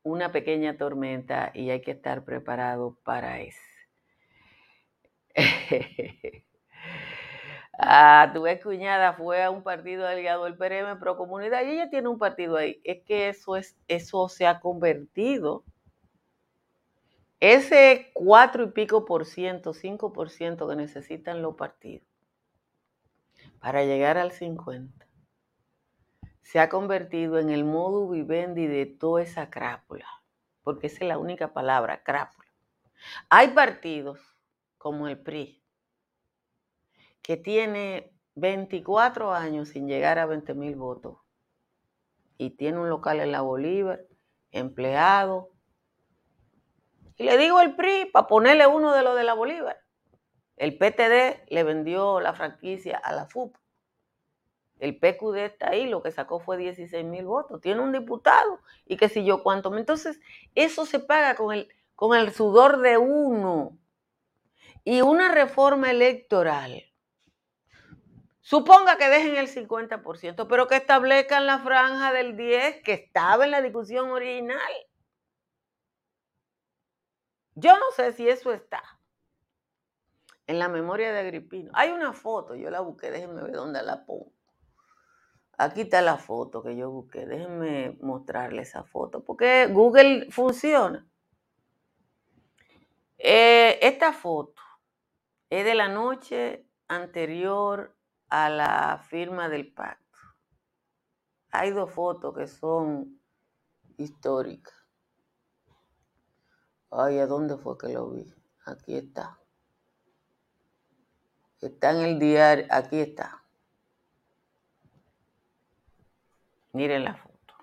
una 0.03 0.33
pequeña 0.33 0.77
tormenta 0.77 1.53
y 1.55 1.70
hay 1.70 1.83
que 1.83 1.92
estar 1.92 2.25
preparado 2.25 2.99
para 3.05 3.40
eso. 3.40 3.74
Ah, 7.79 8.31
tu 8.33 8.47
ex 8.47 8.62
cuñada 8.62 9.14
fue 9.14 9.42
a 9.42 9.51
un 9.51 9.62
partido 9.62 10.07
aliado 10.07 10.44
del 10.44 10.57
PRM 10.57 10.99
Pro 10.99 11.16
Comunidad 11.16 11.64
y 11.64 11.70
ella 11.70 11.90
tiene 11.90 12.09
un 12.09 12.18
partido 12.18 12.57
ahí. 12.57 12.81
Es 12.85 13.03
que 13.05 13.29
eso, 13.29 13.57
es, 13.57 13.77
eso 13.88 14.29
se 14.29 14.47
ha 14.47 14.61
convertido. 14.61 15.64
Ese 17.40 18.11
cuatro 18.14 18.64
y 18.64 18.70
pico 18.70 19.05
por 19.05 19.27
ciento, 19.27 19.75
cinco 19.75 20.12
por 20.12 20.31
ciento 20.31 20.68
que 20.68 20.77
necesitan 20.77 21.42
los 21.42 21.57
partidos 21.57 22.07
para 23.59 23.85
llegar 23.85 24.18
al 24.18 24.31
50, 24.31 25.07
se 26.42 26.61
ha 26.61 26.68
convertido 26.68 27.38
en 27.38 27.49
el 27.49 27.64
modo 27.64 28.09
vivendi 28.11 28.66
de 28.66 28.85
toda 28.85 29.23
esa 29.23 29.49
crápula, 29.49 30.07
porque 30.62 30.87
esa 30.88 31.05
es 31.05 31.09
la 31.09 31.16
única 31.16 31.55
palabra, 31.55 32.03
crápula. 32.03 32.47
Hay 33.31 33.49
partidos 33.49 34.34
como 34.85 35.09
el 35.09 35.18
PRI, 35.18 35.62
que 37.23 37.38
tiene 37.38 38.12
24 38.35 39.33
años 39.33 39.70
sin 39.70 39.88
llegar 39.88 40.18
a 40.18 40.27
20 40.27 40.53
mil 40.53 40.77
votos 40.77 41.16
y 42.37 42.51
tiene 42.51 42.79
un 42.79 42.90
local 42.90 43.20
en 43.20 43.33
la 43.33 43.40
Bolívar, 43.40 44.05
empleado. 44.51 45.53
Y 47.16 47.25
le 47.25 47.38
digo 47.38 47.62
el 47.62 47.75
PRI 47.77 48.11
para 48.12 48.27
ponerle 48.27 48.66
uno 48.66 48.92
de 48.92 49.03
los 49.03 49.16
de 49.16 49.25
la 49.25 49.33
Bolívar. 49.33 49.81
El 50.59 50.77
PTD 50.77 51.49
le 51.49 51.64
vendió 51.64 52.20
la 52.20 52.35
franquicia 52.35 52.99
a 52.99 53.14
la 53.14 53.25
FUP. 53.25 53.57
El 54.81 54.99
PQD 54.99 55.37
está 55.47 55.70
ahí, 55.70 55.88
lo 55.88 56.03
que 56.03 56.11
sacó 56.11 56.40
fue 56.40 56.59
16 56.59 57.07
mil 57.07 57.25
votos. 57.25 57.62
Tiene 57.62 57.81
un 57.81 57.92
diputado 57.92 58.61
y 58.85 58.99
qué 58.99 59.09
sé 59.09 59.25
yo 59.25 59.42
cuánto. 59.42 59.75
Entonces, 59.79 60.20
eso 60.55 60.85
se 60.85 60.99
paga 60.99 61.37
con 61.37 61.55
el, 61.55 61.70
con 61.94 62.14
el 62.14 62.35
sudor 62.35 62.81
de 62.83 62.99
uno 62.99 63.79
y 64.85 65.01
una 65.01 65.33
reforma 65.33 65.90
electoral, 65.90 66.85
suponga 68.40 68.99
que 68.99 69.09
dejen 69.09 69.37
el 69.37 69.49
50%, 69.49 70.47
pero 70.47 70.68
que 70.68 70.77
establezcan 70.77 71.47
la 71.47 71.59
franja 71.61 72.12
del 72.12 72.37
10% 72.37 72.83
que 72.83 72.92
estaba 72.92 73.47
en 73.47 73.51
la 73.51 73.62
discusión 73.62 74.11
original. 74.11 74.61
Yo 77.55 77.79
no 77.79 77.90
sé 77.97 78.12
si 78.12 78.29
eso 78.29 78.53
está 78.53 78.83
en 80.47 80.59
la 80.59 80.68
memoria 80.68 81.12
de 81.12 81.20
Agripino. 81.20 81.70
Hay 81.75 81.90
una 81.90 82.12
foto, 82.12 82.55
yo 82.55 82.68
la 82.68 82.81
busqué, 82.81 83.11
déjenme 83.11 83.42
ver 83.42 83.53
dónde 83.53 83.83
la 83.83 84.05
pongo. 84.05 84.33
Aquí 85.57 85.83
está 85.83 86.03
la 86.03 86.18
foto 86.18 86.62
que 86.62 86.77
yo 86.77 86.90
busqué, 86.90 87.27
déjenme 87.27 87.97
mostrarle 88.01 88.62
esa 88.62 88.83
foto, 88.83 89.25
porque 89.25 89.68
Google 89.68 90.31
funciona. 90.31 91.07
Eh, 93.16 93.79
esta 93.81 94.12
foto 94.12 94.63
es 95.59 95.64
de 95.64 95.77
la 95.77 95.88
noche 95.88 96.67
anterior 96.88 97.97
a 98.29 98.51
la 98.51 98.99
firma 99.09 99.49
del 99.49 99.73
pacto. 99.73 100.19
Hay 101.53 101.71
dos 101.71 101.93
fotos 101.93 102.37
que 102.37 102.49
son 102.49 103.21
históricas. 103.97 104.75
Ay, 106.90 107.21
¿a 107.21 107.27
dónde 107.27 107.57
fue 107.57 107.79
que 107.79 107.93
lo 107.93 108.11
vi? 108.11 108.35
Aquí 108.64 108.97
está. 108.97 109.38
Está 111.61 111.93
en 111.93 111.99
el 111.99 112.19
diario, 112.19 112.67
aquí 112.71 112.99
está. 112.99 113.45
Miren 116.73 117.05
la 117.05 117.14
foto. 117.14 117.55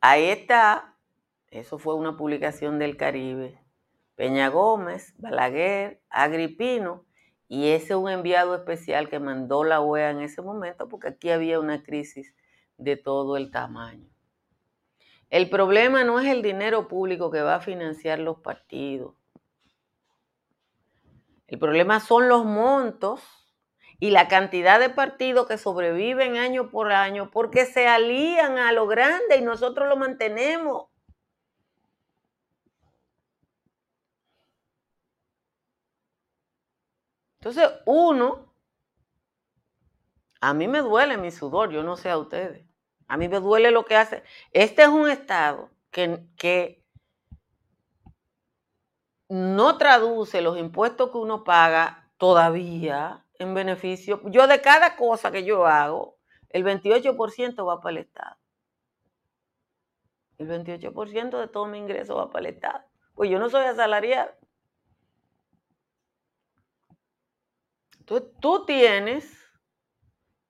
Ahí 0.00 0.24
está, 0.24 0.96
eso 1.50 1.78
fue 1.78 1.94
una 1.94 2.16
publicación 2.16 2.80
del 2.80 2.96
Caribe. 2.96 3.63
Peña 4.16 4.48
Gómez, 4.48 5.14
Balaguer, 5.18 6.00
Agripino, 6.08 7.04
y 7.48 7.68
ese 7.68 7.92
es 7.92 7.94
un 7.98 8.08
enviado 8.10 8.54
especial 8.54 9.08
que 9.08 9.18
mandó 9.18 9.64
la 9.64 9.80
OEA 9.80 10.10
en 10.10 10.20
ese 10.20 10.42
momento 10.42 10.88
porque 10.88 11.08
aquí 11.08 11.30
había 11.30 11.60
una 11.60 11.82
crisis 11.82 12.34
de 12.78 12.96
todo 12.96 13.36
el 13.36 13.50
tamaño. 13.50 14.08
El 15.30 15.50
problema 15.50 16.04
no 16.04 16.20
es 16.20 16.26
el 16.26 16.42
dinero 16.42 16.88
público 16.88 17.30
que 17.30 17.42
va 17.42 17.56
a 17.56 17.60
financiar 17.60 18.18
los 18.18 18.38
partidos. 18.38 19.14
El 21.46 21.58
problema 21.58 22.00
son 22.00 22.28
los 22.28 22.44
montos 22.44 23.20
y 24.00 24.10
la 24.10 24.28
cantidad 24.28 24.80
de 24.80 24.90
partidos 24.90 25.46
que 25.46 25.58
sobreviven 25.58 26.36
año 26.36 26.70
por 26.70 26.92
año 26.92 27.30
porque 27.30 27.64
se 27.64 27.86
alían 27.86 28.58
a 28.58 28.72
lo 28.72 28.86
grande 28.86 29.36
y 29.38 29.42
nosotros 29.42 29.88
lo 29.88 29.96
mantenemos. 29.96 30.86
Entonces, 37.44 37.70
uno, 37.84 38.54
a 40.40 40.54
mí 40.54 40.66
me 40.66 40.80
duele 40.80 41.18
mi 41.18 41.30
sudor, 41.30 41.70
yo 41.70 41.82
no 41.82 41.98
sé 41.98 42.08
a 42.08 42.16
ustedes. 42.16 42.66
A 43.06 43.18
mí 43.18 43.28
me 43.28 43.38
duele 43.38 43.70
lo 43.70 43.84
que 43.84 43.96
hace. 43.96 44.22
Este 44.52 44.80
es 44.80 44.88
un 44.88 45.10
Estado 45.10 45.68
que, 45.90 46.82
no 49.28 49.76
traduce 49.76 50.40
los 50.40 50.56
impuestos 50.56 51.10
que 51.10 51.18
uno 51.18 51.44
paga 51.44 52.10
todavía 52.16 53.26
en 53.38 53.52
beneficio. 53.52 54.22
Yo 54.30 54.46
de 54.46 54.62
cada 54.62 54.96
cosa 54.96 55.30
que 55.30 55.44
yo 55.44 55.66
hago, 55.66 56.16
el 56.48 56.64
28% 56.64 57.66
va 57.66 57.82
para 57.82 57.90
el 57.90 57.98
Estado. 57.98 58.36
El 60.38 60.48
28% 60.48 61.38
de 61.38 61.48
todo 61.48 61.66
mi 61.66 61.76
ingreso 61.76 62.16
va 62.16 62.30
para 62.30 62.48
el 62.48 62.54
Estado. 62.54 62.84
Pues 63.14 63.28
yo 63.28 63.38
no 63.38 63.50
soy 63.50 63.66
asalariado. 63.66 64.32
Entonces, 68.04 68.32
tú 68.38 68.66
tienes 68.66 69.34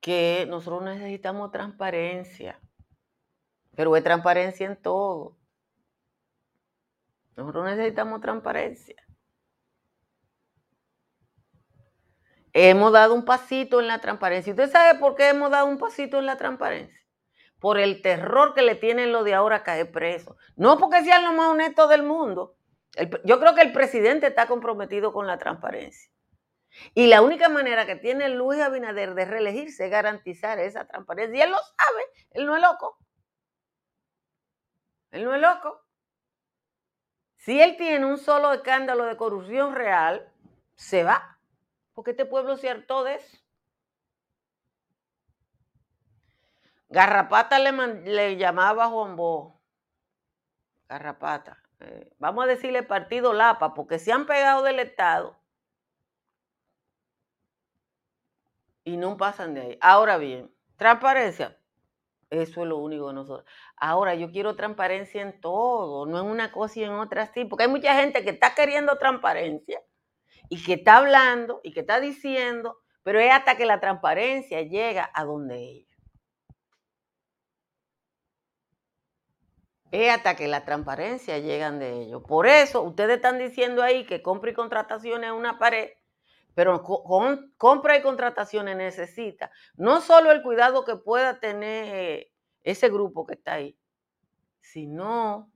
que 0.00 0.44
nosotros 0.48 0.82
necesitamos 0.82 1.52
transparencia, 1.52 2.60
pero 3.76 3.94
hay 3.94 4.02
transparencia 4.02 4.66
en 4.66 4.76
todo. 4.82 5.38
Nosotros 7.36 7.64
necesitamos 7.66 8.20
transparencia. 8.20 8.96
Hemos 12.52 12.92
dado 12.92 13.14
un 13.14 13.24
pasito 13.24 13.78
en 13.78 13.86
la 13.86 14.00
transparencia. 14.00 14.52
¿Usted 14.52 14.70
sabe 14.70 14.98
por 14.98 15.14
qué 15.14 15.28
hemos 15.28 15.52
dado 15.52 15.66
un 15.66 15.78
pasito 15.78 16.18
en 16.18 16.26
la 16.26 16.36
transparencia? 16.36 17.00
Por 17.60 17.78
el 17.78 18.02
terror 18.02 18.54
que 18.54 18.62
le 18.62 18.74
tienen 18.74 19.12
lo 19.12 19.22
de 19.22 19.34
ahora 19.34 19.62
caer 19.62 19.92
preso. 19.92 20.36
No 20.56 20.76
porque 20.76 21.04
sean 21.04 21.22
los 21.22 21.34
más 21.34 21.50
honestos 21.50 21.88
del 21.88 22.02
mundo. 22.02 22.56
yo 23.24 23.38
creo 23.38 23.54
que 23.54 23.62
el 23.62 23.72
presidente 23.72 24.26
está 24.26 24.48
comprometido 24.48 25.12
con 25.12 25.28
la 25.28 25.38
transparencia. 25.38 26.10
Y 26.94 27.06
la 27.06 27.22
única 27.22 27.48
manera 27.48 27.86
que 27.86 27.96
tiene 27.96 28.28
Luis 28.28 28.60
Abinader 28.60 29.14
de 29.14 29.24
reelegirse 29.24 29.84
es 29.84 29.90
garantizar 29.90 30.58
esa 30.58 30.86
transparencia. 30.86 31.38
Y 31.38 31.42
él 31.42 31.50
lo 31.50 31.58
sabe, 31.58 32.04
él 32.30 32.46
no 32.46 32.56
es 32.56 32.62
loco. 32.62 32.98
Él 35.10 35.24
no 35.24 35.34
es 35.34 35.40
loco. 35.40 35.84
Si 37.36 37.60
él 37.60 37.76
tiene 37.76 38.04
un 38.04 38.18
solo 38.18 38.52
escándalo 38.52 39.04
de 39.04 39.16
corrupción 39.16 39.74
real, 39.74 40.32
se 40.74 41.04
va. 41.04 41.38
Porque 41.92 42.12
este 42.12 42.26
pueblo 42.26 42.56
se 42.56 42.70
hartó 42.70 43.04
de 43.04 43.16
eso. 43.16 43.36
Garrapata 46.88 47.58
le, 47.58 47.72
le 48.04 48.36
llamaba 48.36 48.88
Juan 48.88 49.14
Bo. 49.16 49.60
Garrapata. 50.88 51.62
Eh, 51.80 52.12
vamos 52.18 52.44
a 52.44 52.48
decirle 52.48 52.82
partido 52.82 53.32
Lapa, 53.32 53.74
porque 53.74 53.98
se 53.98 54.12
han 54.12 54.26
pegado 54.26 54.62
del 54.62 54.80
Estado 54.80 55.43
y 58.84 58.96
no 58.96 59.16
pasan 59.16 59.54
de 59.54 59.60
ahí. 59.60 59.78
Ahora 59.80 60.18
bien, 60.18 60.54
transparencia, 60.76 61.58
eso 62.30 62.62
es 62.62 62.68
lo 62.68 62.78
único 62.78 63.08
de 63.08 63.14
nosotros. 63.14 63.48
Ahora, 63.76 64.14
yo 64.14 64.30
quiero 64.30 64.56
transparencia 64.56 65.22
en 65.22 65.40
todo, 65.40 66.06
no 66.06 66.20
en 66.20 66.26
una 66.26 66.52
cosa 66.52 66.80
y 66.80 66.84
en 66.84 66.92
otra 66.92 67.26
sí, 67.32 67.44
porque 67.44 67.64
hay 67.64 67.70
mucha 67.70 67.94
gente 68.00 68.24
que 68.24 68.30
está 68.30 68.54
queriendo 68.54 68.96
transparencia 68.98 69.80
y 70.48 70.62
que 70.62 70.74
está 70.74 70.98
hablando 70.98 71.60
y 71.62 71.72
que 71.72 71.80
está 71.80 72.00
diciendo, 72.00 72.78
pero 73.02 73.20
es 73.20 73.32
hasta 73.32 73.56
que 73.56 73.66
la 73.66 73.80
transparencia 73.80 74.62
llega 74.62 75.10
a 75.14 75.24
donde 75.24 75.58
ellos. 75.58 75.88
Es 79.90 80.10
hasta 80.12 80.34
que 80.34 80.48
la 80.48 80.64
transparencia 80.64 81.38
llegan 81.38 81.78
de 81.78 82.02
ellos. 82.02 82.22
Por 82.26 82.48
eso, 82.48 82.82
ustedes 82.82 83.16
están 83.16 83.38
diciendo 83.38 83.80
ahí 83.80 84.04
que 84.04 84.22
compra 84.22 84.50
y 84.50 84.54
contrataciones 84.54 85.30
es 85.30 85.36
una 85.36 85.58
pared 85.58 85.90
pero 86.54 86.82
compra 87.56 87.96
y 87.96 88.02
contrataciones 88.02 88.76
necesita 88.76 89.50
no 89.76 90.00
solo 90.00 90.30
el 90.30 90.42
cuidado 90.42 90.84
que 90.84 90.96
pueda 90.96 91.40
tener 91.40 92.28
ese 92.62 92.88
grupo 92.88 93.26
que 93.26 93.34
está 93.34 93.54
ahí, 93.54 93.76
sino 94.60 95.50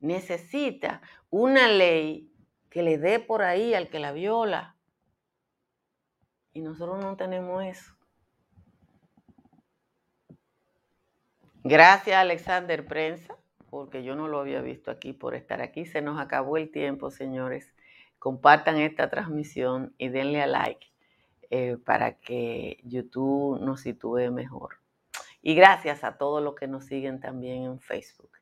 necesita 0.00 1.02
una 1.30 1.68
ley 1.68 2.32
que 2.70 2.82
le 2.82 2.98
dé 2.98 3.20
por 3.20 3.42
ahí 3.42 3.74
al 3.74 3.88
que 3.88 3.98
la 3.98 4.12
viola. 4.12 4.76
Y 6.52 6.60
nosotros 6.60 6.98
no 7.02 7.16
tenemos 7.16 7.64
eso. 7.64 7.94
Gracias 11.62 12.16
Alexander 12.16 12.86
Prensa, 12.86 13.36
porque 13.70 14.02
yo 14.02 14.14
no 14.14 14.28
lo 14.28 14.40
había 14.40 14.60
visto 14.60 14.90
aquí 14.90 15.12
por 15.12 15.34
estar 15.34 15.60
aquí. 15.60 15.86
Se 15.86 16.00
nos 16.00 16.20
acabó 16.20 16.56
el 16.56 16.70
tiempo, 16.70 17.10
señores 17.10 17.72
compartan 18.18 18.76
esta 18.76 19.10
transmisión 19.10 19.94
y 19.98 20.08
denle 20.08 20.42
a 20.42 20.46
like 20.46 20.86
eh, 21.50 21.76
para 21.84 22.18
que 22.18 22.78
YouTube 22.84 23.60
nos 23.60 23.80
sitúe 23.80 24.30
mejor. 24.30 24.76
Y 25.40 25.54
gracias 25.54 26.04
a 26.04 26.18
todos 26.18 26.42
los 26.42 26.54
que 26.54 26.66
nos 26.66 26.86
siguen 26.86 27.20
también 27.20 27.64
en 27.64 27.80
Facebook. 27.80 28.32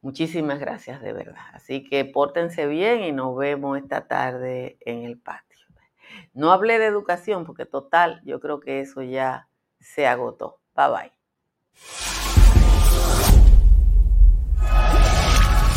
Muchísimas 0.00 0.60
gracias 0.60 1.02
de 1.02 1.12
verdad. 1.12 1.44
Así 1.52 1.82
que 1.82 2.04
pórtense 2.04 2.66
bien 2.66 3.02
y 3.02 3.12
nos 3.12 3.36
vemos 3.36 3.76
esta 3.78 4.06
tarde 4.06 4.78
en 4.80 5.04
el 5.04 5.18
patio. 5.18 5.46
No 6.32 6.52
hablé 6.52 6.78
de 6.78 6.86
educación 6.86 7.44
porque 7.44 7.66
total, 7.66 8.20
yo 8.24 8.40
creo 8.40 8.60
que 8.60 8.80
eso 8.80 9.02
ya 9.02 9.48
se 9.80 10.06
agotó. 10.06 10.60
Bye 10.74 10.88
bye. 10.90 12.05